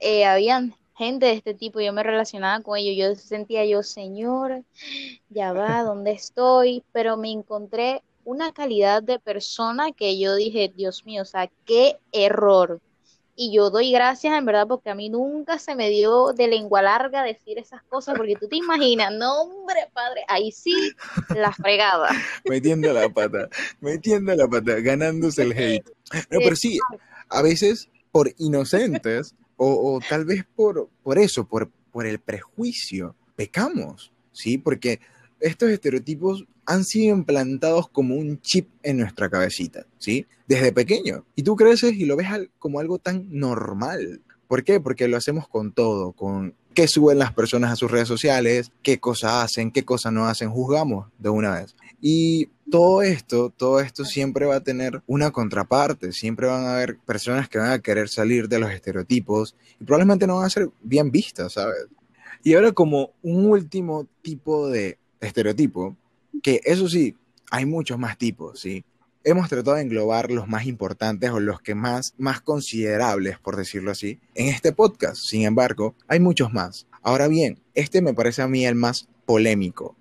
eh, 0.00 0.26
habían 0.26 0.74
gente 1.00 1.26
de 1.26 1.32
este 1.32 1.54
tipo, 1.54 1.80
yo 1.80 1.94
me 1.94 2.02
relacionaba 2.02 2.62
con 2.62 2.76
ellos, 2.76 2.94
yo 2.94 3.14
sentía 3.18 3.64
yo, 3.64 3.82
Señor, 3.82 4.64
ya 5.30 5.54
va, 5.54 5.82
¿dónde 5.82 6.12
estoy? 6.12 6.84
Pero 6.92 7.16
me 7.16 7.30
encontré 7.30 8.02
una 8.24 8.52
calidad 8.52 9.02
de 9.02 9.18
persona 9.18 9.92
que 9.92 10.18
yo 10.18 10.34
dije, 10.34 10.70
Dios 10.76 11.06
mío, 11.06 11.22
o 11.22 11.24
sea, 11.24 11.50
qué 11.64 11.96
error. 12.12 12.80
Y 13.34 13.50
yo 13.50 13.70
doy 13.70 13.90
gracias 13.92 14.36
en 14.36 14.44
verdad 14.44 14.66
porque 14.68 14.90
a 14.90 14.94
mí 14.94 15.08
nunca 15.08 15.58
se 15.58 15.74
me 15.74 15.88
dio 15.88 16.34
de 16.34 16.46
lengua 16.46 16.82
larga 16.82 17.22
decir 17.22 17.58
esas 17.58 17.82
cosas, 17.84 18.14
porque 18.14 18.36
tú 18.36 18.46
te 18.46 18.56
imaginas, 18.56 19.10
no 19.14 19.40
hombre, 19.40 19.88
padre, 19.94 20.22
ahí 20.28 20.52
sí, 20.52 20.92
la 21.34 21.50
fregada. 21.50 22.10
metiendo 22.44 22.92
la 22.92 23.08
pata, 23.08 23.48
metiendo 23.80 24.34
la 24.34 24.46
pata, 24.46 24.74
ganándose 24.80 25.44
el 25.44 25.52
hate. 25.52 25.88
No, 26.30 26.40
pero 26.40 26.56
sí, 26.56 26.78
a 27.30 27.40
veces 27.40 27.88
por 28.12 28.30
inocentes 28.36 29.34
o, 29.62 30.00
tal 30.08 30.24
vez 30.24 30.44
por, 30.56 30.88
por 31.02 31.18
eso, 31.18 31.46
por, 31.46 31.70
por 31.92 32.06
el 32.06 32.18
prejuicio, 32.18 33.14
pecamos, 33.36 34.10
¿sí? 34.32 34.56
Porque 34.56 35.00
estos 35.38 35.68
estereotipos 35.68 36.46
han 36.64 36.84
sido 36.84 37.14
implantados 37.14 37.88
como 37.90 38.14
un 38.14 38.40
chip 38.40 38.68
en 38.82 38.98
nuestra 38.98 39.28
cabecita, 39.28 39.84
¿sí? 39.98 40.26
Desde 40.46 40.72
pequeño. 40.72 41.26
Y 41.36 41.42
tú 41.42 41.56
creces 41.56 41.92
y 41.94 42.06
lo 42.06 42.16
ves 42.16 42.28
como 42.58 42.80
algo 42.80 42.98
tan 42.98 43.26
normal. 43.30 44.22
¿Por 44.48 44.64
qué? 44.64 44.80
Porque 44.80 45.08
lo 45.08 45.18
hacemos 45.18 45.46
con 45.46 45.72
todo, 45.72 46.12
con 46.12 46.54
qué 46.74 46.88
suben 46.88 47.18
las 47.18 47.34
personas 47.34 47.72
a 47.72 47.76
sus 47.76 47.90
redes 47.90 48.08
sociales, 48.08 48.72
qué 48.82 48.98
cosas 48.98 49.44
hacen, 49.44 49.72
qué 49.72 49.84
cosas 49.84 50.12
no 50.12 50.26
hacen, 50.26 50.50
juzgamos 50.50 51.08
de 51.18 51.28
una 51.28 51.50
vez. 51.60 51.76
Y 52.00 52.48
todo 52.70 53.02
esto, 53.02 53.50
todo 53.50 53.80
esto 53.80 54.04
siempre 54.04 54.46
va 54.46 54.56
a 54.56 54.62
tener 54.62 55.02
una 55.06 55.30
contraparte, 55.30 56.12
siempre 56.12 56.46
van 56.46 56.64
a 56.64 56.74
haber 56.74 56.98
personas 56.98 57.48
que 57.48 57.58
van 57.58 57.72
a 57.72 57.80
querer 57.80 58.08
salir 58.08 58.48
de 58.48 58.58
los 58.58 58.70
estereotipos 58.70 59.56
y 59.78 59.84
probablemente 59.84 60.26
no 60.26 60.36
van 60.36 60.46
a 60.46 60.50
ser 60.50 60.70
bien 60.80 61.10
vistas, 61.10 61.54
¿sabes? 61.54 61.86
Y 62.42 62.54
ahora 62.54 62.72
como 62.72 63.12
un 63.22 63.46
último 63.46 64.06
tipo 64.22 64.68
de 64.68 64.98
estereotipo, 65.20 65.96
que 66.42 66.60
eso 66.64 66.88
sí, 66.88 67.16
hay 67.50 67.66
muchos 67.66 67.98
más 67.98 68.16
tipos, 68.16 68.60
¿sí? 68.60 68.84
Hemos 69.22 69.50
tratado 69.50 69.76
de 69.76 69.82
englobar 69.82 70.30
los 70.30 70.48
más 70.48 70.64
importantes 70.64 71.30
o 71.30 71.40
los 71.40 71.60
que 71.60 71.74
más, 71.74 72.14
más 72.16 72.40
considerables, 72.40 73.38
por 73.38 73.56
decirlo 73.56 73.90
así, 73.90 74.18
en 74.34 74.48
este 74.48 74.72
podcast. 74.72 75.16
Sin 75.16 75.42
embargo, 75.42 75.94
hay 76.08 76.20
muchos 76.20 76.54
más. 76.54 76.86
Ahora 77.02 77.28
bien, 77.28 77.60
este 77.74 78.00
me 78.00 78.14
parece 78.14 78.40
a 78.40 78.48
mí 78.48 78.64
el 78.64 78.76
más 78.76 79.08
polémico 79.26 79.94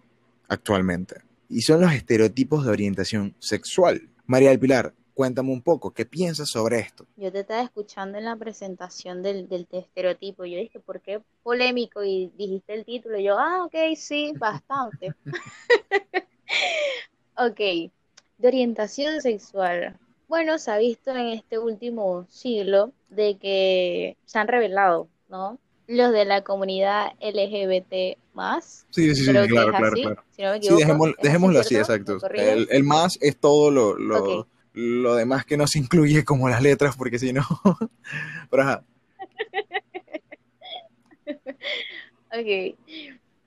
actualmente. 0.47 1.28
Y 1.49 1.61
son 1.61 1.81
los 1.81 1.91
estereotipos 1.91 2.63
de 2.63 2.71
orientación 2.71 3.35
sexual. 3.39 4.07
María 4.27 4.49
del 4.49 4.59
Pilar, 4.59 4.93
cuéntame 5.15 5.51
un 5.51 5.61
poco, 5.61 5.91
¿qué 5.91 6.05
piensas 6.05 6.49
sobre 6.49 6.79
esto? 6.79 7.07
Yo 7.17 7.31
te 7.31 7.39
estaba 7.39 7.63
escuchando 7.63 8.17
en 8.19 8.25
la 8.25 8.35
presentación 8.35 9.23
del, 9.23 9.49
del 9.49 9.67
estereotipo. 9.71 10.45
Yo 10.45 10.59
dije, 10.59 10.79
¿por 10.79 11.01
qué 11.01 11.21
polémico? 11.43 12.03
Y 12.03 12.31
dijiste 12.37 12.73
el 12.75 12.85
título. 12.85 13.17
Y 13.17 13.23
yo, 13.23 13.37
ah, 13.39 13.65
ok, 13.65 13.75
sí, 13.97 14.31
bastante. 14.37 15.13
ok, 17.37 17.57
de 17.57 18.47
orientación 18.47 19.19
sexual. 19.19 19.97
Bueno, 20.27 20.59
se 20.59 20.69
ha 20.71 20.77
visto 20.77 21.11
en 21.11 21.29
este 21.29 21.57
último 21.57 22.27
siglo 22.29 22.93
de 23.09 23.37
que 23.37 24.15
se 24.25 24.37
han 24.37 24.47
revelado, 24.47 25.09
¿no? 25.27 25.59
Los 25.89 26.11
de 26.11 26.23
la 26.23 26.43
comunidad 26.43 27.13
LGBT 27.19 28.19
más. 28.33 28.85
Sí, 28.91 29.15
sí, 29.15 29.25
sí, 29.25 29.31
claro, 29.31 29.47
claro, 29.47 29.71
claro. 29.71 30.23
Si 30.29 30.43
no 30.43 30.51
me 30.51 30.57
equivoco, 30.57 31.07
sí, 31.07 31.13
dejémoslo 31.23 31.59
así, 31.59 31.75
exacto. 31.77 32.19
El, 32.31 32.67
el, 32.69 32.83
más 32.83 33.17
es 33.21 33.35
todo 33.39 33.71
lo, 33.71 33.97
lo, 33.97 34.47
lo 34.73 35.15
demás 35.15 35.45
que 35.45 35.57
no 35.57 35.65
se 35.65 35.79
incluye 35.79 36.23
como 36.23 36.47
las 36.47 36.61
letras, 36.61 36.95
porque 36.95 37.17
si 37.17 37.33
no. 37.33 37.41
Pero 38.51 38.61
ajá. 38.61 38.83
ok. 42.33 42.77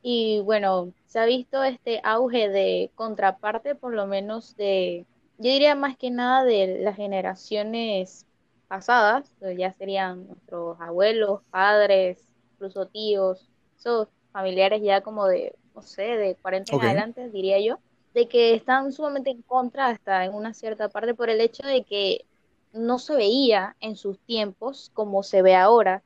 Y 0.02 0.40
bueno, 0.40 0.92
se 1.07 1.20
ha 1.20 1.26
visto 1.26 1.62
este 1.62 2.00
auge 2.02 2.48
de 2.48 2.90
contraparte, 2.96 3.76
por 3.76 3.94
lo 3.94 4.09
menos 4.09 4.57
de, 4.57 5.07
yo 5.38 5.48
diría 5.48 5.76
más 5.76 5.96
que 5.96 6.11
nada 6.11 6.42
de 6.42 6.81
las 6.81 6.96
generaciones 6.96 8.26
pasadas, 8.66 9.31
ya 9.57 9.72
serían 9.74 10.26
nuestros 10.26 10.81
abuelos, 10.81 11.42
padres, 11.52 12.32
incluso 12.62 12.87
tíos, 12.87 13.48
esos 13.77 14.09
familiares 14.31 14.81
ya 14.83 15.01
como 15.01 15.27
de, 15.27 15.57
no 15.75 15.83
sé, 15.83 16.03
de 16.03 16.37
40 16.37 16.77
en 16.77 16.81
adelante, 16.81 17.29
diría 17.31 17.59
yo 17.61 17.79
de 18.14 18.29
que 18.29 18.55
están 18.55 18.92
sumamente 18.92 19.31
en 19.31 19.42
contra 19.42 19.88
hasta 19.88 20.25
en 20.25 20.35
una 20.35 20.55
cierta 20.55 20.88
parte 20.88 21.14
por 21.14 21.29
el 21.31 21.40
hecho 21.40 21.66
de 21.66 21.83
que 21.83 22.25
no 22.72 22.98
se 22.98 23.16
veía 23.16 23.75
en 23.81 23.96
sus 23.96 24.18
tiempos 24.20 24.90
como 24.94 25.22
se 25.22 25.42
ve 25.42 25.57
ahora, 25.57 26.03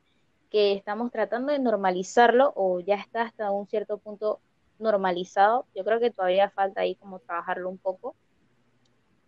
que 0.49 0.73
estamos 0.73 1.11
tratando 1.11 1.51
de 1.51 1.59
normalizarlo 1.59 2.53
o 2.55 2.79
ya 2.79 2.95
está 2.95 3.23
hasta 3.23 3.51
un 3.51 3.67
cierto 3.67 3.97
punto 3.97 4.39
normalizado. 4.79 5.65
Yo 5.75 5.83
creo 5.83 5.99
que 5.99 6.11
todavía 6.11 6.49
falta 6.49 6.81
ahí 6.81 6.95
como 6.95 7.19
trabajarlo 7.19 7.69
un 7.69 7.77
poco. 7.77 8.15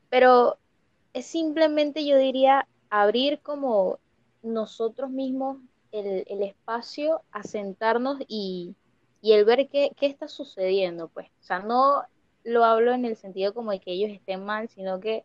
Pero 0.09 0.57
es 1.13 1.25
simplemente, 1.25 2.05
yo 2.05 2.17
diría, 2.17 2.67
abrir 2.89 3.39
como 3.41 3.99
nosotros 4.41 5.09
mismos 5.09 5.57
el, 5.91 6.23
el 6.27 6.43
espacio 6.43 7.21
a 7.31 7.43
sentarnos 7.43 8.17
y, 8.27 8.75
y 9.21 9.33
el 9.33 9.45
ver 9.45 9.67
qué, 9.69 9.91
qué 9.97 10.05
está 10.05 10.27
sucediendo, 10.27 11.07
pues. 11.09 11.27
O 11.41 11.43
sea, 11.43 11.59
no 11.59 12.03
lo 12.43 12.63
hablo 12.63 12.93
en 12.93 13.05
el 13.05 13.15
sentido 13.15 13.53
como 13.53 13.71
de 13.71 13.79
que 13.79 13.91
ellos 13.91 14.11
estén 14.11 14.43
mal, 14.43 14.69
sino 14.69 14.99
que 14.99 15.23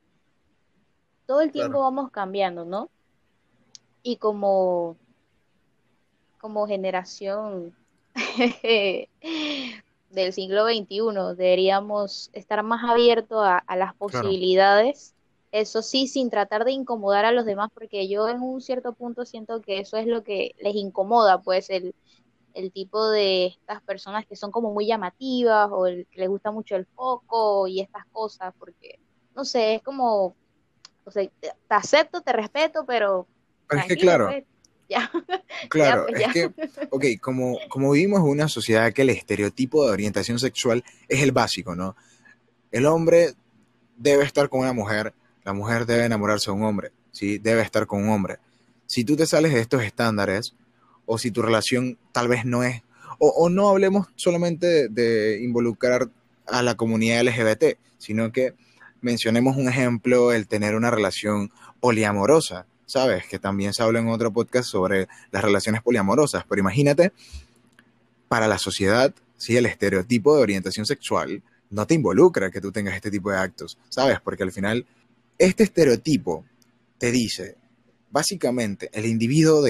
todo 1.27 1.40
el 1.40 1.53
tiempo 1.53 1.81
vamos 1.81 2.11
cambiando, 2.11 2.64
¿no? 2.64 2.90
Y 4.03 4.16
como, 4.16 4.96
como 6.38 6.66
generación 6.66 7.74
del 10.11 10.33
siglo 10.33 10.66
XXI 10.66 11.37
deberíamos 11.37 12.31
estar 12.33 12.62
más 12.62 12.85
abiertos 12.88 13.42
a, 13.42 13.77
las 13.77 13.94
posibilidades. 13.94 15.14
Eso 15.55 15.83
sí, 15.83 16.09
sin 16.09 16.31
tratar 16.31 16.64
de 16.64 16.73
incomodar 16.73 17.25
a 17.25 17.31
los 17.31 17.45
demás, 17.45 17.71
porque 17.73 18.09
yo 18.09 18.29
en 18.29 18.40
un 18.40 18.61
cierto 18.61 18.93
punto 18.93 19.25
siento 19.25 19.61
que 19.61 19.79
eso 19.79 19.97
es 19.97 20.05
lo 20.05 20.25
que 20.25 20.57
les 20.59 20.75
incomoda, 20.75 21.43
pues 21.43 21.71
el, 21.71 21.95
el 22.55 22.73
tipo 22.73 23.09
de 23.09 23.47
estas 23.47 23.81
personas 23.83 24.27
que 24.27 24.35
son 24.35 24.51
como 24.51 24.73
muy 24.73 24.88
llamativas 24.88 25.69
o 25.71 25.87
el 25.87 26.09
que 26.11 26.19
les 26.19 26.29
gusta 26.29 26.51
mucho 26.51 26.75
el 26.75 26.87
foco 26.87 27.69
y 27.69 27.81
estas 27.81 28.05
cosas, 28.07 28.53
porque, 28.59 28.99
no 29.37 29.45
sé, 29.45 29.77
es 29.77 29.83
como, 29.85 30.35
o 31.05 31.11
sea, 31.12 31.25
te 31.38 31.53
acepto, 31.69 32.21
te 32.21 32.33
respeto, 32.33 32.85
pero... 32.85 33.29
Pero 33.69 33.83
es 33.83 33.87
que 33.87 33.97
claro, 33.97 34.27
pues, 34.27 34.45
ya. 34.88 35.09
Claro, 35.69 36.07
pues, 36.09 36.21
es 36.21 36.33
que, 36.33 36.47
ok, 36.90 37.05
como, 37.21 37.59
como 37.69 37.93
vivimos 37.93 38.19
en 38.19 38.27
una 38.27 38.49
sociedad 38.49 38.93
que 38.93 39.03
el 39.03 39.11
estereotipo 39.11 39.87
de 39.87 39.93
orientación 39.93 40.40
sexual 40.40 40.83
es 41.09 41.23
el 41.23 41.31
básico, 41.31 41.77
¿no? 41.77 41.95
El 42.73 42.87
hombre 42.87 43.35
debe 43.97 44.25
estar 44.25 44.49
con 44.49 44.59
una 44.59 44.73
mujer, 44.73 45.14
la 45.45 45.53
mujer 45.53 45.87
debe 45.87 46.05
enamorarse 46.05 46.51
de 46.51 46.57
un 46.57 46.65
hombre, 46.65 46.91
¿sí? 47.13 47.39
Debe 47.39 47.63
estar 47.63 47.87
con 47.87 48.03
un 48.03 48.11
hombre. 48.11 48.39
Si 48.87 49.05
tú 49.05 49.17
te 49.17 49.27
sales 49.27 49.53
de 49.53 49.61
estos 49.61 49.83
estándares, 49.83 50.55
o 51.07 51.19
si 51.19 51.31
tu 51.31 51.43
relación 51.43 51.99
tal 52.13 52.29
vez 52.29 52.45
no 52.45 52.65
es, 52.65 52.83
o, 53.19 53.49
no 53.49 53.69
hablemos 53.69 54.09
solamente 54.17 54.89
de, 54.89 55.41
involucrar 55.43 56.11
a 56.47 56.63
la 56.63 56.75
comunidad 56.75 57.25
LGBT, 57.25 57.79
sino 57.99 58.33
que 58.33 58.55
mencionemos 59.01 59.57
un 59.57 59.69
ejemplo, 59.69 60.33
el 60.33 60.47
tener 60.47 60.75
una 60.75 60.91
relación 60.91 61.51
poliamorosa, 61.81 62.67
¿sabes? 62.87 63.27
Que 63.27 63.39
también 63.39 63.73
se 63.73 63.83
habla 63.83 64.01
en 64.01 64.09
otro 64.09 64.33
podcast 64.33 64.69
sobre 64.69 65.09
las 65.31 65.45
relaciones 65.45 65.83
poliamorosas, 65.83 66.45
pero 66.49 66.61
imagínate, 66.61 67.13
para 68.29 68.49
la 68.49 68.59
sociedad, 68.59 69.15
si 69.37 69.57
el 69.57 69.67
estereotipo 69.67 70.37
de 70.37 70.43
orientación 70.43 70.87
sexual 70.87 71.43
no 71.71 71.87
te 71.87 71.95
involucra 71.95 72.51
que 72.51 72.61
tú 72.61 72.73
tengas 72.73 72.95
este 72.95 73.11
tipo 73.11 73.31
de 73.31 73.39
actos, 73.39 73.79
¿sabes? 73.89 74.21
Porque 74.21 74.43
al 74.43 74.53
final, 74.53 74.87
este 75.38 75.64
estereotipo 75.64 76.44
te 76.99 77.11
dice, 77.11 77.57
básicamente 78.11 78.90
el 78.92 79.07
individuo 79.07 79.64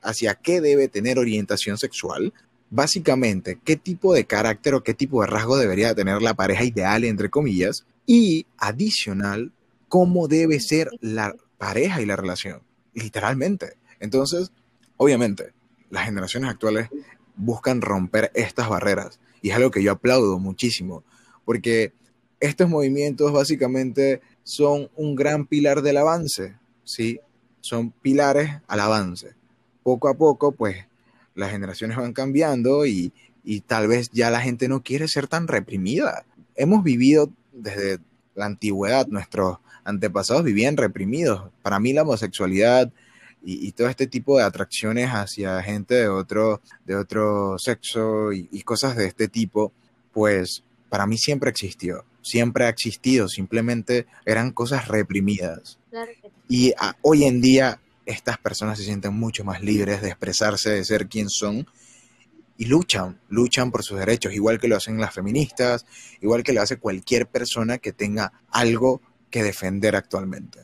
hacia 0.00 0.34
qué 0.34 0.60
debe 0.60 0.88
tener 0.88 1.18
orientación 1.18 1.76
sexual, 1.78 2.32
básicamente 2.70 3.58
qué 3.62 3.76
tipo 3.76 4.14
de 4.14 4.24
carácter 4.24 4.74
o 4.74 4.82
qué 4.82 4.94
tipo 4.94 5.20
de 5.20 5.26
rasgo 5.26 5.58
debería 5.58 5.94
tener 5.94 6.22
la 6.22 6.34
pareja 6.34 6.64
ideal, 6.64 7.04
entre 7.04 7.28
comillas, 7.28 7.84
y 8.06 8.46
adicional, 8.56 9.52
cómo 9.88 10.26
debe 10.26 10.58
ser 10.58 10.90
la 11.00 11.34
pareja 11.58 12.00
y 12.00 12.06
la 12.06 12.16
relación, 12.16 12.62
literalmente. 12.94 13.74
Entonces, 14.00 14.52
obviamente, 14.96 15.52
las 15.90 16.06
generaciones 16.06 16.50
actuales 16.50 16.88
buscan 17.36 17.82
romper 17.82 18.30
estas 18.34 18.68
barreras 18.68 19.20
y 19.42 19.50
es 19.50 19.56
algo 19.56 19.70
que 19.70 19.82
yo 19.82 19.92
aplaudo 19.92 20.38
muchísimo, 20.38 21.04
porque 21.44 21.92
estos 22.40 22.68
movimientos 22.68 23.32
básicamente 23.32 24.22
son 24.42 24.90
un 24.96 25.14
gran 25.14 25.46
pilar 25.46 25.82
del 25.82 25.96
avance, 25.96 26.56
¿sí? 26.84 27.20
son 27.62 27.90
pilares 27.90 28.50
al 28.66 28.80
avance. 28.80 29.34
Poco 29.82 30.08
a 30.08 30.14
poco, 30.14 30.52
pues, 30.52 30.84
las 31.34 31.50
generaciones 31.50 31.96
van 31.96 32.12
cambiando 32.12 32.84
y, 32.84 33.12
tal 33.66 33.88
vez 33.88 34.10
ya 34.12 34.30
la 34.30 34.40
gente 34.40 34.68
no 34.68 34.82
quiere 34.82 35.08
ser 35.08 35.26
tan 35.26 35.48
reprimida. 35.48 36.24
Hemos 36.54 36.84
vivido 36.84 37.30
desde 37.52 37.98
la 38.34 38.46
antigüedad, 38.46 39.06
nuestros 39.06 39.58
antepasados 39.84 40.44
vivían 40.44 40.76
reprimidos. 40.76 41.50
Para 41.62 41.80
mí 41.80 41.92
la 41.92 42.02
homosexualidad 42.02 42.92
y, 43.42 43.72
todo 43.72 43.88
este 43.88 44.06
tipo 44.06 44.38
de 44.38 44.44
atracciones 44.44 45.08
hacia 45.08 45.62
gente 45.62 45.94
de 45.94 46.08
otro, 46.08 46.60
de 46.84 46.96
otro 46.96 47.56
sexo 47.58 48.32
y, 48.32 48.48
y 48.52 48.62
cosas 48.62 48.96
de 48.96 49.06
este 49.06 49.28
tipo, 49.28 49.72
pues 50.12 50.62
para 50.88 51.06
mí 51.06 51.16
siempre 51.16 51.50
existió, 51.50 52.04
siempre 52.22 52.64
ha 52.64 52.68
existido, 52.68 53.28
simplemente 53.28 54.06
eran 54.24 54.52
cosas 54.52 54.88
reprimidas. 54.88 55.78
Y 56.48 56.72
ah, 56.78 56.96
hoy 57.02 57.24
en 57.24 57.40
día 57.40 57.80
estas 58.06 58.38
personas 58.38 58.78
se 58.78 58.84
sienten 58.84 59.14
mucho 59.14 59.44
más 59.44 59.62
libres 59.62 60.02
de 60.02 60.08
expresarse, 60.08 60.70
de 60.70 60.84
ser 60.84 61.08
quien 61.08 61.28
son 61.28 61.66
y 62.56 62.66
luchan, 62.66 63.20
luchan 63.28 63.70
por 63.70 63.82
sus 63.82 63.98
derechos, 63.98 64.32
igual 64.32 64.60
que 64.60 64.68
lo 64.68 64.76
hacen 64.76 65.00
las 65.00 65.14
feministas, 65.14 65.84
igual 66.20 66.42
que 66.42 66.52
lo 66.52 66.62
hace 66.62 66.76
cualquier 66.76 67.26
persona 67.26 67.78
que 67.78 67.92
tenga 67.92 68.32
algo 68.50 69.00
que 69.30 69.42
defender 69.42 69.96
actualmente. 69.96 70.60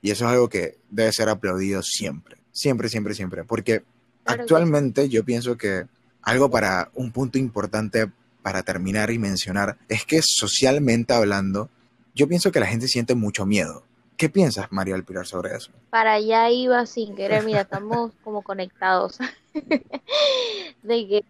Y 0.00 0.10
eso 0.10 0.24
es 0.24 0.32
algo 0.32 0.48
que 0.48 0.78
debe 0.90 1.12
ser 1.12 1.28
aplaudido 1.28 1.82
siempre, 1.82 2.36
siempre, 2.52 2.88
siempre, 2.88 3.14
siempre, 3.14 3.44
porque 3.44 3.82
actualmente 4.24 5.08
yo 5.08 5.24
pienso 5.24 5.56
que 5.56 5.86
algo 6.22 6.50
para 6.50 6.90
un 6.94 7.12
punto 7.12 7.38
importante 7.38 8.10
para 8.42 8.62
terminar 8.62 9.10
y 9.10 9.18
mencionar 9.18 9.78
es 9.88 10.04
que 10.04 10.20
socialmente 10.22 11.14
hablando, 11.14 11.70
yo 12.14 12.28
pienso 12.28 12.52
que 12.52 12.60
la 12.60 12.66
gente 12.66 12.88
siente 12.88 13.14
mucho 13.14 13.46
miedo 13.46 13.84
¿Qué 14.22 14.28
piensas, 14.28 14.70
María 14.70 14.94
Alpilar, 14.94 15.26
sobre 15.26 15.52
eso? 15.56 15.72
Para 15.90 16.12
allá 16.12 16.48
iba 16.48 16.86
sin 16.86 17.16
querer, 17.16 17.42
mira, 17.44 17.62
estamos 17.62 18.12
como 18.22 18.42
conectados. 18.42 19.18
de 20.84 21.08
que 21.08 21.24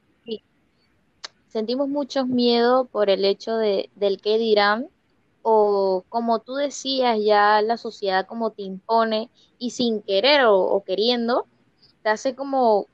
sentimos 1.48 1.88
mucho 1.88 2.26
miedo 2.26 2.84
por 2.84 3.08
el 3.08 3.24
hecho 3.24 3.56
de, 3.56 3.88
del 3.94 4.20
qué 4.20 4.36
dirán, 4.36 4.88
o 5.40 6.04
como 6.10 6.40
tú 6.40 6.56
decías, 6.56 7.18
ya 7.24 7.62
la 7.62 7.78
sociedad 7.78 8.26
como 8.26 8.50
te 8.50 8.60
impone 8.60 9.30
y 9.58 9.70
sin 9.70 10.02
querer 10.02 10.44
o, 10.44 10.58
o 10.58 10.84
queriendo, 10.84 11.46
te 12.02 12.10
hace 12.10 12.34
como 12.34 12.88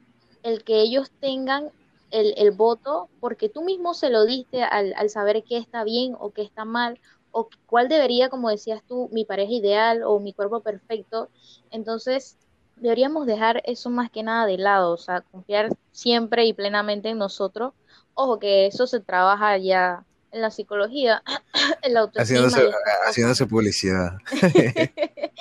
el 0.44 0.62
que 0.62 0.80
ellos 0.80 1.10
tengan 1.18 1.70
el, 2.10 2.34
el 2.36 2.50
voto 2.50 3.08
porque 3.20 3.48
tú 3.48 3.62
mismo 3.62 3.94
se 3.94 4.10
lo 4.10 4.24
diste 4.24 4.62
al, 4.62 4.94
al 4.96 5.10
saber 5.10 5.44
qué 5.44 5.58
está 5.58 5.84
bien 5.84 6.14
o 6.18 6.30
qué 6.30 6.42
está 6.42 6.64
mal 6.64 7.00
o 7.30 7.48
cuál 7.66 7.88
debería, 7.88 8.30
como 8.30 8.50
decías 8.50 8.82
tú, 8.86 9.08
mi 9.12 9.24
pareja 9.24 9.52
ideal 9.52 10.02
o 10.02 10.18
mi 10.18 10.32
cuerpo 10.32 10.60
perfecto. 10.60 11.28
Entonces, 11.70 12.36
deberíamos 12.76 13.26
dejar 13.26 13.62
eso 13.64 13.90
más 13.90 14.10
que 14.10 14.22
nada 14.22 14.46
de 14.46 14.58
lado, 14.58 14.92
o 14.92 14.96
sea, 14.96 15.20
confiar 15.20 15.68
siempre 15.92 16.46
y 16.46 16.52
plenamente 16.52 17.10
en 17.10 17.18
nosotros. 17.18 17.74
Ojo, 18.14 18.38
que 18.38 18.66
eso 18.66 18.86
se 18.86 19.00
trabaja 19.00 19.56
ya 19.58 20.04
en 20.30 20.42
la 20.42 20.50
psicología, 20.50 21.22
en 21.82 21.94
la 21.94 22.00
autoestima. 22.00 22.46
Haciéndose, 22.46 22.76
haciéndose 23.06 23.46
publicidad. 23.46 24.12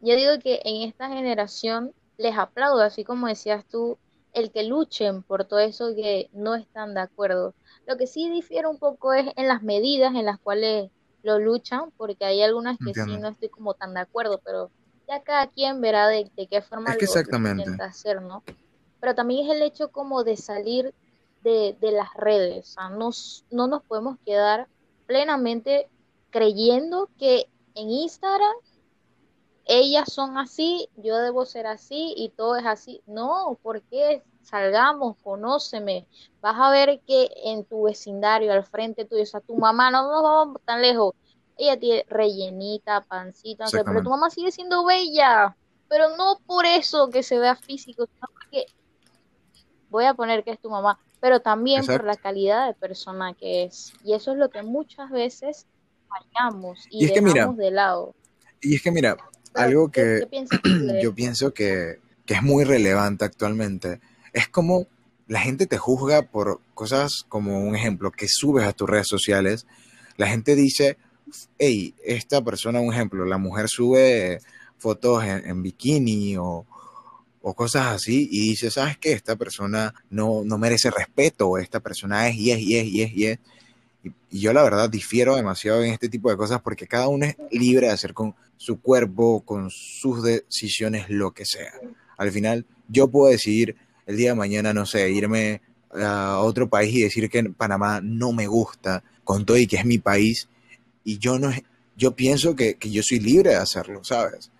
Yo 0.00 0.14
digo 0.16 0.38
que 0.42 0.60
en 0.64 0.88
esta 0.88 1.08
generación 1.08 1.92
les 2.18 2.36
aplaudo, 2.36 2.82
así 2.82 3.04
como 3.04 3.26
decías 3.26 3.64
tú, 3.66 3.98
el 4.36 4.52
que 4.52 4.64
luchen 4.64 5.22
por 5.22 5.46
todo 5.46 5.60
eso 5.60 5.94
que 5.96 6.28
no 6.32 6.54
están 6.54 6.94
de 6.94 7.00
acuerdo. 7.00 7.54
Lo 7.86 7.96
que 7.96 8.06
sí 8.06 8.30
difiere 8.30 8.68
un 8.68 8.78
poco 8.78 9.14
es 9.14 9.32
en 9.36 9.48
las 9.48 9.62
medidas 9.62 10.14
en 10.14 10.26
las 10.26 10.38
cuales 10.38 10.90
lo 11.22 11.38
luchan, 11.38 11.90
porque 11.96 12.26
hay 12.26 12.42
algunas 12.42 12.76
que 12.78 12.92
sí 12.92 13.16
no 13.16 13.28
estoy 13.28 13.48
como 13.48 13.72
tan 13.74 13.94
de 13.94 14.00
acuerdo, 14.00 14.38
pero 14.44 14.70
ya 15.08 15.22
cada 15.22 15.46
quien 15.46 15.80
verá 15.80 16.06
de, 16.08 16.30
qué 16.50 16.60
forma 16.60 16.92
es 16.92 16.98
que 16.98 17.06
lo, 17.06 17.48
intenta 17.50 17.86
hacer, 17.86 18.20
¿no? 18.20 18.42
Pero 19.00 19.14
también 19.14 19.46
es 19.46 19.56
el 19.56 19.62
hecho 19.62 19.90
como 19.90 20.22
de 20.22 20.36
salir 20.36 20.92
de, 21.42 21.74
de 21.80 21.92
las 21.92 22.12
redes, 22.14 22.70
o 22.70 22.72
sea, 22.72 22.90
nos, 22.90 23.44
no 23.50 23.68
nos 23.68 23.82
podemos 23.84 24.18
quedar 24.26 24.68
plenamente 25.06 25.88
creyendo 26.30 27.08
que 27.18 27.46
en 27.74 27.88
Instagram 27.88 28.54
ellas 29.66 30.12
son 30.12 30.38
así, 30.38 30.88
yo 30.96 31.18
debo 31.18 31.44
ser 31.44 31.66
así 31.66 32.14
y 32.16 32.30
todo 32.30 32.56
es 32.56 32.64
así. 32.64 33.02
No, 33.06 33.58
porque 33.62 34.22
salgamos, 34.42 35.16
conóceme, 35.22 36.06
vas 36.40 36.56
a 36.58 36.70
ver 36.70 37.00
que 37.06 37.28
en 37.44 37.64
tu 37.64 37.82
vecindario, 37.82 38.52
al 38.52 38.64
frente 38.64 39.04
tuyo, 39.04 39.24
o 39.24 39.26
sea, 39.26 39.40
tu 39.40 39.56
mamá, 39.56 39.90
no 39.90 40.10
nos 40.10 40.22
vamos 40.22 40.62
tan 40.64 40.80
lejos, 40.80 41.14
ella 41.58 41.78
tiene 41.78 42.04
rellenita, 42.08 43.00
pancita, 43.02 43.64
pero 43.72 44.02
tu 44.02 44.10
mamá 44.10 44.30
sigue 44.30 44.52
siendo 44.52 44.84
bella, 44.84 45.56
pero 45.88 46.16
no 46.16 46.38
por 46.46 46.64
eso 46.64 47.10
que 47.10 47.24
se 47.24 47.38
vea 47.38 47.56
físico, 47.56 48.06
sino 48.06 48.28
porque 48.32 48.66
voy 49.88 50.04
a 50.04 50.14
poner 50.14 50.44
que 50.44 50.52
es 50.52 50.60
tu 50.60 50.70
mamá, 50.70 50.98
pero 51.20 51.40
también 51.40 51.84
por 51.84 52.04
la 52.04 52.16
calidad 52.16 52.68
de 52.68 52.74
persona 52.74 53.34
que 53.34 53.64
es. 53.64 53.92
Y 54.04 54.14
eso 54.14 54.32
es 54.32 54.38
lo 54.38 54.50
que 54.50 54.62
muchas 54.62 55.10
veces 55.10 55.66
fallamos 56.08 56.86
y, 56.90 57.06
dejamos 57.06 57.56
de 57.56 57.70
lado. 57.72 58.14
Y 58.60 58.76
es 58.76 58.82
que 58.82 58.90
mira, 58.90 59.16
algo 59.56 59.90
que 59.90 60.20
yo 61.02 61.14
pienso 61.14 61.52
que, 61.54 61.98
es 62.26 62.42
muy 62.42 62.64
relevante 62.64 63.24
actualmente 63.24 64.00
es 64.32 64.48
como 64.48 64.86
la 65.28 65.40
gente 65.40 65.66
te 65.66 65.78
juzga 65.78 66.22
por 66.22 66.60
cosas 66.74 67.24
como 67.28 67.60
un 67.60 67.74
ejemplo 67.74 68.12
que 68.12 68.28
subes 68.28 68.64
a 68.66 68.72
tus 68.72 68.88
redes 68.88 69.08
sociales. 69.08 69.66
La 70.16 70.28
gente 70.28 70.54
dice, 70.54 70.98
hey, 71.58 71.94
esta 72.04 72.42
persona, 72.42 72.80
un 72.80 72.92
ejemplo, 72.92 73.24
la 73.24 73.38
mujer 73.38 73.68
sube 73.68 74.40
fotos 74.78 75.24
en, 75.24 75.62
bikini 75.62 76.36
o, 76.36 76.66
cosas 77.54 77.86
así 77.86 78.28
y 78.30 78.40
dice, 78.40 78.72
¿sabes 78.72 78.98
qué? 78.98 79.12
Esta 79.12 79.36
persona 79.36 79.94
no, 80.10 80.42
no 80.44 80.58
merece 80.58 80.90
respeto, 80.90 81.58
esta 81.58 81.78
persona 81.78 82.28
es 82.28 82.34
y 82.34 82.50
es 82.50 82.58
y 82.58 82.76
es 82.76 82.86
y 82.86 83.02
es 83.02 83.12
y 83.12 83.26
es. 83.26 83.38
Y, 84.30 84.40
yo 84.40 84.52
la 84.52 84.64
verdad 84.64 84.90
difiero 84.90 85.36
demasiado 85.36 85.82
en 85.82 85.92
este 85.92 86.08
tipo 86.08 86.28
de 86.28 86.36
cosas 86.36 86.60
porque 86.60 86.88
cada 86.88 87.06
uno 87.06 87.24
es 87.24 87.36
libre 87.52 87.86
de 87.86 87.92
hacer 87.92 88.14
con 88.14 88.34
su 88.56 88.80
cuerpo, 88.80 89.42
con 89.44 89.70
sus 89.70 90.22
decisiones, 90.22 91.08
lo 91.08 91.32
que 91.32 91.44
sea. 91.44 91.72
Al 92.16 92.32
final, 92.32 92.66
yo 92.88 93.08
puedo 93.08 93.30
decidir 93.30 93.76
el 94.06 94.16
día 94.16 94.30
de 94.30 94.36
mañana, 94.36 94.72
no 94.72 94.86
sé, 94.86 95.10
irme 95.10 95.60
a 95.92 96.38
otro 96.40 96.68
país 96.68 96.94
y 96.94 97.02
decir 97.02 97.28
que 97.28 97.44
Panamá 97.44 98.00
no 98.02 98.32
me 98.32 98.46
gusta, 98.46 99.02
con 99.24 99.44
todo 99.44 99.56
y 99.56 99.66
que 99.66 99.76
es 99.76 99.84
mi 99.84 99.98
país, 99.98 100.48
y 101.04 101.18
yo 101.18 101.38
no 101.38 101.52
yo 101.96 102.14
pienso 102.14 102.54
que, 102.54 102.76
yo 102.80 103.02
soy 103.02 103.20
libre 103.20 103.50
de 103.50 103.56
hacerlo, 103.56 104.04
¿sabes? 104.04 104.50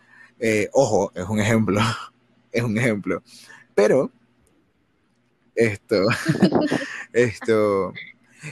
Eh, 0.40 0.68
ojo, 0.72 1.12
es 1.14 1.24
un 1.28 1.38
ejemplo, 1.38 1.80
es 2.52 2.62
un 2.62 2.78
ejemplo. 2.78 3.22
Pero 3.74 4.10
esto, 5.54 6.02
esto, 7.12 7.92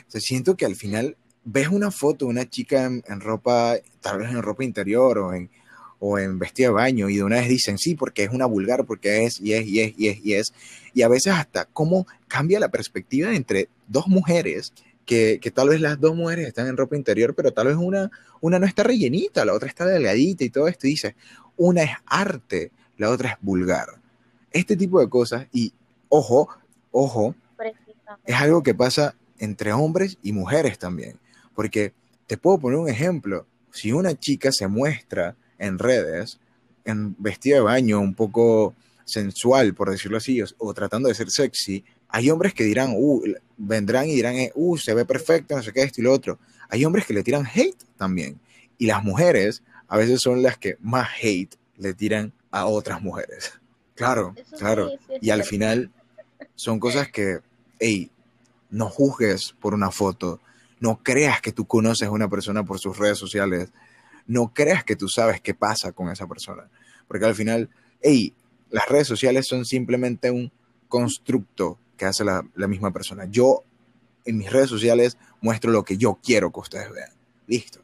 se 0.06 0.20
siento 0.20 0.56
que 0.56 0.66
al 0.66 0.76
final 0.76 1.16
ves 1.44 1.68
una 1.68 1.90
foto 1.90 2.24
de 2.24 2.30
una 2.30 2.48
chica 2.48 2.84
en, 2.84 3.20
ropa, 3.20 3.76
tal 4.00 4.18
vez 4.18 4.30
en 4.30 4.42
ropa 4.42 4.64
interior 4.64 5.18
o 5.18 5.34
en, 5.34 5.50
o 5.98 6.18
en 6.18 6.38
vestido 6.38 6.70
de 6.70 6.74
baño 6.74 7.08
y 7.08 7.16
de 7.16 7.22
una 7.22 7.36
vez 7.36 7.48
dicen 7.48 7.78
sí 7.78 7.94
porque 7.94 8.24
es 8.24 8.30
una 8.30 8.46
vulgar, 8.46 8.84
porque 8.84 9.24
es 9.24 9.40
y 9.40 9.52
es 9.52 9.66
y 9.66 9.80
es 9.80 9.94
y 9.98 10.08
es 10.08 10.24
y 10.24 10.34
es. 10.34 10.54
Y 10.92 11.02
a 11.02 11.08
veces 11.08 11.34
hasta 11.34 11.66
cómo 11.66 12.06
cambia 12.28 12.60
la 12.60 12.70
perspectiva 12.70 13.34
entre 13.34 13.68
dos 13.88 14.08
mujeres 14.08 14.72
que, 15.06 15.38
que, 15.40 15.50
tal 15.50 15.68
vez 15.68 15.82
las 15.82 16.00
dos 16.00 16.16
mujeres 16.16 16.48
están 16.48 16.66
en 16.66 16.78
ropa 16.78 16.96
interior, 16.96 17.34
pero 17.34 17.52
tal 17.52 17.66
vez 17.66 17.76
una, 17.76 18.10
una 18.40 18.58
no 18.58 18.64
está 18.64 18.82
rellenita, 18.84 19.44
la 19.44 19.52
otra 19.52 19.68
está 19.68 19.84
delgadita 19.84 20.44
y 20.44 20.50
todo 20.50 20.66
esto. 20.66 20.86
Y 20.86 20.90
dice, 20.90 21.14
una 21.58 21.82
es 21.82 21.90
arte, 22.06 22.72
la 22.96 23.10
otra 23.10 23.30
es 23.30 23.36
vulgar. 23.42 23.88
Este 24.50 24.76
tipo 24.76 25.00
de 25.00 25.10
cosas, 25.10 25.46
y 25.52 25.74
ojo, 26.08 26.48
ojo, 26.90 27.34
es 28.24 28.34
algo 28.36 28.62
que 28.62 28.74
pasa 28.74 29.14
entre 29.38 29.72
hombres 29.72 30.16
y 30.22 30.32
mujeres 30.32 30.78
también. 30.78 31.18
Porque 31.54 31.92
te 32.26 32.36
puedo 32.36 32.58
poner 32.58 32.78
un 32.78 32.88
ejemplo. 32.88 33.46
Si 33.72 33.92
una 33.92 34.18
chica 34.18 34.52
se 34.52 34.66
muestra 34.68 35.36
en 35.58 35.78
redes, 35.78 36.38
en 36.84 37.16
vestido 37.18 37.56
de 37.56 37.62
baño, 37.62 38.00
un 38.00 38.14
poco 38.14 38.74
sensual, 39.04 39.74
por 39.74 39.90
decirlo 39.90 40.16
así, 40.16 40.40
o, 40.58 40.74
tratando 40.74 41.08
de 41.08 41.14
ser 41.14 41.30
sexy, 41.30 41.84
hay 42.08 42.30
hombres 42.30 42.54
que 42.54 42.64
dirán, 42.64 42.92
uh, 42.96 43.22
vendrán 43.56 44.08
y 44.08 44.14
dirán, 44.14 44.36
uh, 44.54 44.76
se 44.76 44.94
ve 44.94 45.04
perfecto, 45.04 45.56
no 45.56 45.62
sé 45.62 45.72
qué, 45.72 45.82
esto 45.82 46.00
y 46.00 46.04
lo 46.04 46.12
otro. 46.12 46.38
Hay 46.68 46.84
hombres 46.84 47.06
que 47.06 47.14
le 47.14 47.22
tiran 47.22 47.46
hate 47.46 47.76
también. 47.96 48.38
Y 48.78 48.86
las 48.86 49.02
mujeres 49.02 49.62
a 49.88 49.96
veces 49.96 50.20
son 50.20 50.42
las 50.42 50.58
que 50.58 50.76
más 50.80 51.08
hate 51.20 51.54
le 51.76 51.94
tiran 51.94 52.32
a 52.50 52.66
otras 52.66 53.02
mujeres. 53.02 53.52
Claro, 53.96 54.34
claro. 54.58 54.90
y 55.20 55.30
al 55.30 55.44
final 55.44 55.88
son 56.56 56.80
cosas 56.80 57.12
que, 57.12 57.38
hey, 57.78 58.10
no 58.68 58.88
juzgues 58.88 59.54
por 59.60 59.72
una 59.72 59.92
foto, 59.92 60.40
no 60.84 61.02
creas 61.02 61.40
que 61.40 61.50
tú 61.50 61.66
conoces 61.66 62.08
a 62.08 62.10
una 62.10 62.28
persona 62.28 62.62
por 62.62 62.78
sus 62.78 62.98
redes 62.98 63.16
sociales, 63.16 63.72
no 64.26 64.52
creas 64.52 64.84
que 64.84 64.96
tú 64.96 65.08
sabes 65.08 65.40
qué 65.40 65.54
pasa 65.54 65.92
con 65.92 66.10
esa 66.10 66.26
persona, 66.26 66.68
porque 67.08 67.24
al 67.24 67.34
final, 67.34 67.70
hey, 68.02 68.34
las 68.68 68.86
redes 68.90 69.06
sociales 69.06 69.46
son 69.48 69.64
simplemente 69.64 70.30
un 70.30 70.52
constructo 70.88 71.78
que 71.96 72.04
hace 72.04 72.22
la, 72.22 72.42
misma 72.68 72.92
persona. 72.92 73.24
Yo 73.30 73.64
en 74.26 74.36
mis 74.36 74.52
redes 74.52 74.68
sociales 74.68 75.16
muestro 75.40 75.70
lo 75.70 75.84
que 75.84 75.96
yo 75.96 76.18
quiero 76.22 76.52
que 76.52 76.60
ustedes 76.60 76.92
vean. 76.92 77.12
Listo. 77.46 77.80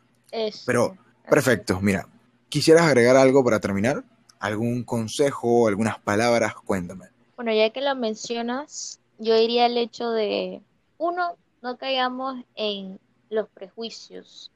Pero, 0.67 0.99
perfecto, 1.31 1.81
mira, 1.81 2.07
¿quisieras 2.51 2.83
agregar 2.83 3.17
algo 3.17 3.43
para 3.43 3.61
terminar? 3.61 4.05
¿Algún 4.41 4.85
consejo, 4.85 5.69
algunas 5.69 5.99
palabras? 6.01 6.55
Cuéntame. 6.55 7.07
Bueno, 7.37 7.55
ya 7.55 7.71
que 7.71 7.81
lo 7.81 7.95
mencionas, 7.95 9.01
yo 9.19 9.39
diría 9.39 9.65
el 9.65 9.79
hecho 9.79 10.11
de 10.11 10.61
uno, 10.99 11.39
no 11.63 11.77
caigamos 11.77 12.43
en 12.55 13.01
los 13.29 13.49
prejuicios, 13.49 14.51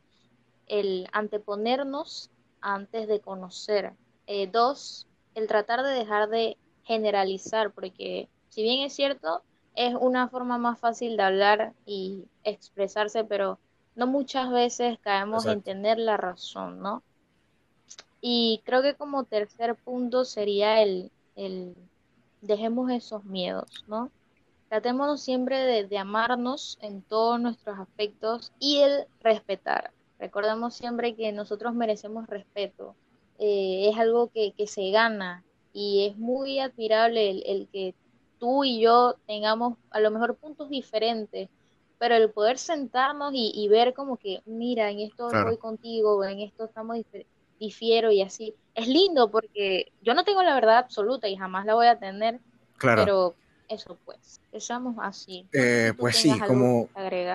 el 0.67 1.09
anteponernos 1.13 2.31
antes 2.61 3.09
de 3.09 3.21
conocer. 3.21 3.93
Eh, 4.27 4.47
dos, 4.47 5.07
el 5.35 5.47
tratar 5.47 5.83
de 5.83 5.91
dejar 5.91 6.29
de 6.29 6.57
generalizar, 6.85 7.73
porque 7.73 8.29
si 8.49 8.63
bien 8.63 8.83
es 8.83 8.95
cierto, 8.95 9.43
es 9.75 9.95
una 9.99 10.29
forma 10.29 10.59
más 10.59 10.79
fácil 10.79 11.17
de 11.17 11.23
hablar 11.23 11.73
y 11.85 12.25
expresarse, 12.45 13.25
pero 13.25 13.59
no 13.97 14.07
muchas 14.07 14.51
veces 14.51 14.99
caemos 15.01 15.47
en 15.47 15.63
tener 15.63 15.99
la 15.99 16.17
razón, 16.17 16.81
¿no? 16.81 17.03
Y 18.21 18.63
creo 18.65 18.83
que 18.83 18.95
como 18.95 19.25
tercer 19.25 19.75
punto 19.75 20.25
sería 20.25 20.83
el, 20.83 21.11
el 21.37 21.75
dejemos 22.41 22.91
esos 22.91 23.25
miedos, 23.25 23.85
¿no? 23.87 24.11
Tratémonos 24.69 25.23
siempre 25.23 25.85
de, 25.85 25.99
amarnos 25.99 26.79
en 26.81 27.03
todos 27.03 27.41
nuestros 27.41 27.79
aspectos 27.79 28.53
y 28.59 28.79
el 28.79 29.05
respetar. 29.21 29.93
Recordemos 30.19 30.75
siempre 30.75 31.15
que 31.15 31.33
nosotros 31.33 31.75
merecemos 31.75 32.27
respeto. 32.27 32.95
Eh, 33.39 33.89
es 33.91 33.99
algo 33.99 34.31
que, 34.33 34.53
se 34.67 34.91
gana 34.91 35.45
y 35.73 36.07
es 36.07 36.17
muy 36.17 36.61
admirable 36.61 37.31
el, 37.31 37.69
que 37.73 37.95
tú 38.39 38.65
y 38.65 38.81
yo 38.81 39.17
tengamos 39.27 39.77
a 39.91 40.01
lo 40.01 40.11
mejor 40.11 40.37
puntos 40.37 40.71
diferentes, 40.71 41.49
pero 41.99 42.17
el 42.17 42.31
poder 42.31 42.59
sentarnos 42.59 43.33
y, 43.35 43.69
ver 43.69 43.95
como 43.95 44.17
que, 44.17 44.43
mira, 44.47 44.91
en 44.91 45.01
esto 45.01 45.29
voy 45.31 45.57
contigo, 45.57 46.25
en 46.25 46.41
esto 46.41 46.65
estamos 46.65 46.99
difiero 47.59 48.11
y 48.11 48.23
así, 48.23 48.55
es 48.75 48.89
lindo 48.89 49.31
porque 49.31 49.93
yo 50.03 50.15
no 50.15 50.25
tengo 50.25 50.43
la 50.43 50.55
verdad 50.55 50.79
absoluta 50.79 51.29
y 51.29 51.37
jamás 51.37 51.65
la 51.65 51.75
voy 51.75 51.87
a 51.87 51.99
tener, 51.99 52.41
claro. 52.77 53.05
pero 53.05 53.35
eso 53.69 53.99
pues, 54.05 54.41
estamos 54.53 54.97
así. 55.01 55.47
Eh, 55.53 55.93
pues 55.99 56.17
sí, 56.17 56.33
como, 56.47 56.89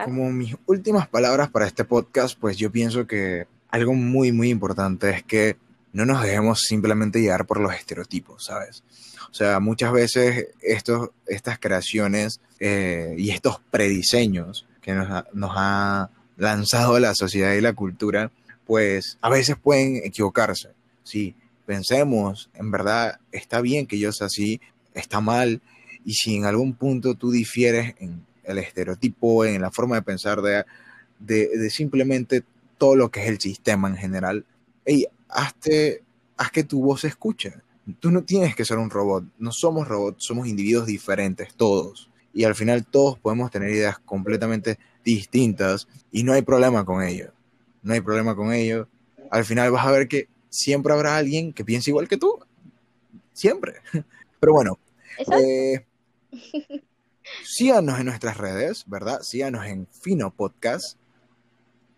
como 0.06 0.32
mis 0.32 0.56
últimas 0.66 1.08
palabras 1.08 1.50
para 1.50 1.68
este 1.68 1.84
podcast, 1.84 2.38
pues 2.40 2.58
yo 2.58 2.72
pienso 2.72 3.08
que 3.08 3.48
algo 3.70 3.94
muy, 3.94 4.32
muy 4.32 4.50
importante 4.50 5.10
es 5.10 5.24
que 5.24 5.58
no 5.94 6.06
nos 6.06 6.22
dejemos 6.22 6.62
simplemente 6.62 7.22
llevar 7.22 7.46
por 7.46 7.60
los 7.60 7.74
estereotipos, 7.74 8.46
¿sabes? 8.46 8.84
O 9.32 9.34
sea, 9.34 9.60
muchas 9.60 9.92
veces 9.92 10.48
estos, 10.62 11.10
estas 11.28 11.60
creaciones 11.60 12.42
eh, 12.60 13.16
y 13.18 13.32
estos 13.32 13.60
prediseños 13.72 14.66
que 14.82 14.94
nos 14.94 15.10
ha, 15.10 15.26
nos 15.34 15.52
ha 15.56 16.10
lanzado 16.38 17.00
la 17.00 17.14
sociedad 17.16 17.54
y 17.54 17.62
la 17.62 17.74
cultura, 17.74 18.32
pues 18.66 19.18
a 19.22 19.30
veces 19.30 19.56
pueden 19.62 19.98
equivocarse. 20.04 20.70
Sí, 21.04 21.36
pensemos, 21.66 22.50
en 22.54 22.72
verdad 22.72 23.20
está 23.32 23.62
bien 23.62 23.86
que 23.86 24.00
yo 24.00 24.12
sea 24.12 24.28
así, 24.28 24.62
está 24.94 25.22
mal, 25.22 25.62
y 26.06 26.14
si 26.14 26.36
en 26.36 26.46
algún 26.46 26.74
punto 26.74 27.16
tú 27.16 27.32
difieres 27.32 27.96
en 28.00 28.26
el 28.44 28.58
estereotipo, 28.58 29.46
en 29.46 29.62
la 29.62 29.72
forma 29.72 29.96
de 29.96 30.02
pensar 30.02 30.42
de, 30.42 30.66
de, 31.20 31.50
de 31.50 31.70
simplemente 31.70 32.44
todo 32.78 32.96
lo 32.96 33.12
que 33.12 33.22
es 33.22 33.28
el 33.28 33.40
sistema 33.40 33.90
en 33.90 33.98
general, 33.98 34.46
hey, 34.86 35.06
hazte, 35.28 36.04
haz 36.38 36.52
que 36.52 36.64
tu 36.64 36.82
voz 36.82 37.02
se 37.02 37.08
escuche. 37.08 37.54
Tú 38.00 38.12
no 38.12 38.24
tienes 38.24 38.56
que 38.56 38.66
ser 38.66 38.78
un 38.78 38.90
robot, 38.90 39.26
no 39.38 39.52
somos 39.52 39.88
robots, 39.88 40.24
somos 40.24 40.48
individuos 40.48 40.86
diferentes, 40.88 41.54
todos. 41.56 42.10
Y 42.34 42.44
al 42.44 42.56
final 42.56 42.86
todos 42.86 43.18
podemos 43.18 43.52
tener 43.52 43.72
ideas 43.72 44.00
completamente 44.00 44.78
distintas 45.04 45.88
y 46.12 46.24
no 46.24 46.34
hay 46.34 46.42
problema 46.42 46.86
con 46.86 47.04
ello. 47.04 47.32
No 47.82 47.94
hay 47.94 48.02
problema 48.02 48.36
con 48.36 48.54
ello. 48.54 48.88
Al 49.32 49.46
final 49.46 49.72
vas 49.72 49.86
a 49.86 49.92
ver 49.92 50.08
que 50.08 50.28
siempre 50.50 50.94
habrá 50.94 51.18
alguien 51.18 51.54
que 51.54 51.66
piense 51.66 51.92
igual 51.92 52.08
que 52.08 52.18
tú. 52.18 52.40
Siempre. 53.34 53.76
Pero 54.40 54.54
bueno, 54.54 54.80
eh, 55.42 55.86
síganos 57.44 58.00
en 58.00 58.06
nuestras 58.06 58.38
redes, 58.38 58.84
¿verdad? 58.88 59.22
Síganos 59.22 59.66
en 59.66 59.88
Fino 59.88 60.32
Podcast. 60.32 60.98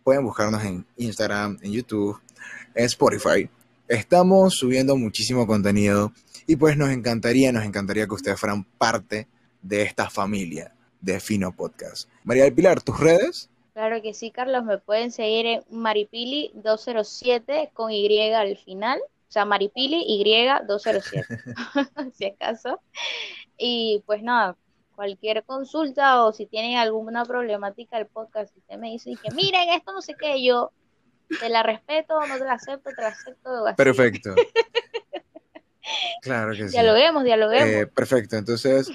Pueden 0.04 0.26
buscarnos 0.26 0.64
en 0.64 0.86
Instagram, 0.98 1.58
en 1.62 1.72
YouTube, 1.72 2.20
en 2.76 2.86
Spotify. 2.86 3.50
Estamos 3.88 4.56
subiendo 4.56 4.96
muchísimo 4.96 5.46
contenido 5.46 6.14
y 6.48 6.56
pues 6.56 6.78
nos 6.78 6.90
encantaría, 6.90 7.52
nos 7.52 7.66
encantaría 7.66 8.08
que 8.08 8.14
ustedes 8.14 8.40
fueran 8.40 8.64
parte 8.64 9.28
de 9.62 9.84
esta 9.84 10.10
familia 10.10 10.74
de 11.02 11.20
Fino 11.20 11.56
Podcast. 11.56 12.10
María 12.24 12.44
del 12.44 12.54
Pilar, 12.54 12.82
¿tus 12.82 13.00
redes? 13.00 13.50
Claro 13.74 14.02
que 14.02 14.14
sí, 14.14 14.32
Carlos, 14.32 14.66
me 14.66 14.78
pueden 14.78 15.12
seguir 15.12 15.46
en 15.46 15.62
Maripili207 15.72 17.72
con 17.74 17.92
Y 17.92 18.32
al 18.32 18.58
final, 18.58 19.00
o 19.32 19.34
sea, 19.34 19.46
Maripili 19.46 20.04
Y207, 20.26 22.12
si 22.14 22.26
acaso. 22.26 22.82
Y 23.58 24.04
pues 24.06 24.22
nada, 24.22 24.58
cualquier 24.94 25.46
consulta 25.46 26.26
o 26.26 26.34
si 26.34 26.48
tienen 26.48 26.78
alguna 26.78 27.24
problemática 27.24 27.96
del 27.96 28.08
podcast, 28.08 28.52
si 28.52 28.60
usted 28.60 28.76
me 28.76 28.90
dice 28.90 29.14
que 29.24 29.32
miren 29.32 29.70
esto, 29.70 29.94
no 29.94 30.02
sé 30.02 30.16
qué, 30.20 30.44
yo 30.44 30.74
te 31.40 31.48
la 31.48 31.64
respeto, 31.64 32.20
no 32.28 32.38
te 32.38 32.44
la 32.44 32.56
acepto, 32.56 32.90
te 32.94 33.02
la 33.02 33.08
acepto. 33.08 33.68
Así. 33.68 33.76
Perfecto. 33.78 34.36
Claro 36.22 36.52
que 36.52 36.68
sí. 36.70 36.74
Dialoguemos, 36.74 37.24
dialoguemos. 37.24 37.68
Eh, 37.68 37.88
perfecto, 37.88 38.38
entonces 38.38 38.90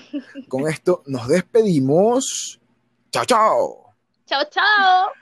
con 0.48 0.68
esto 0.68 1.02
nos 1.06 1.26
despedimos. 1.26 2.60
Chao, 3.10 3.24
chao. 3.24 3.94
Chao, 4.24 4.44
chao. 4.48 5.16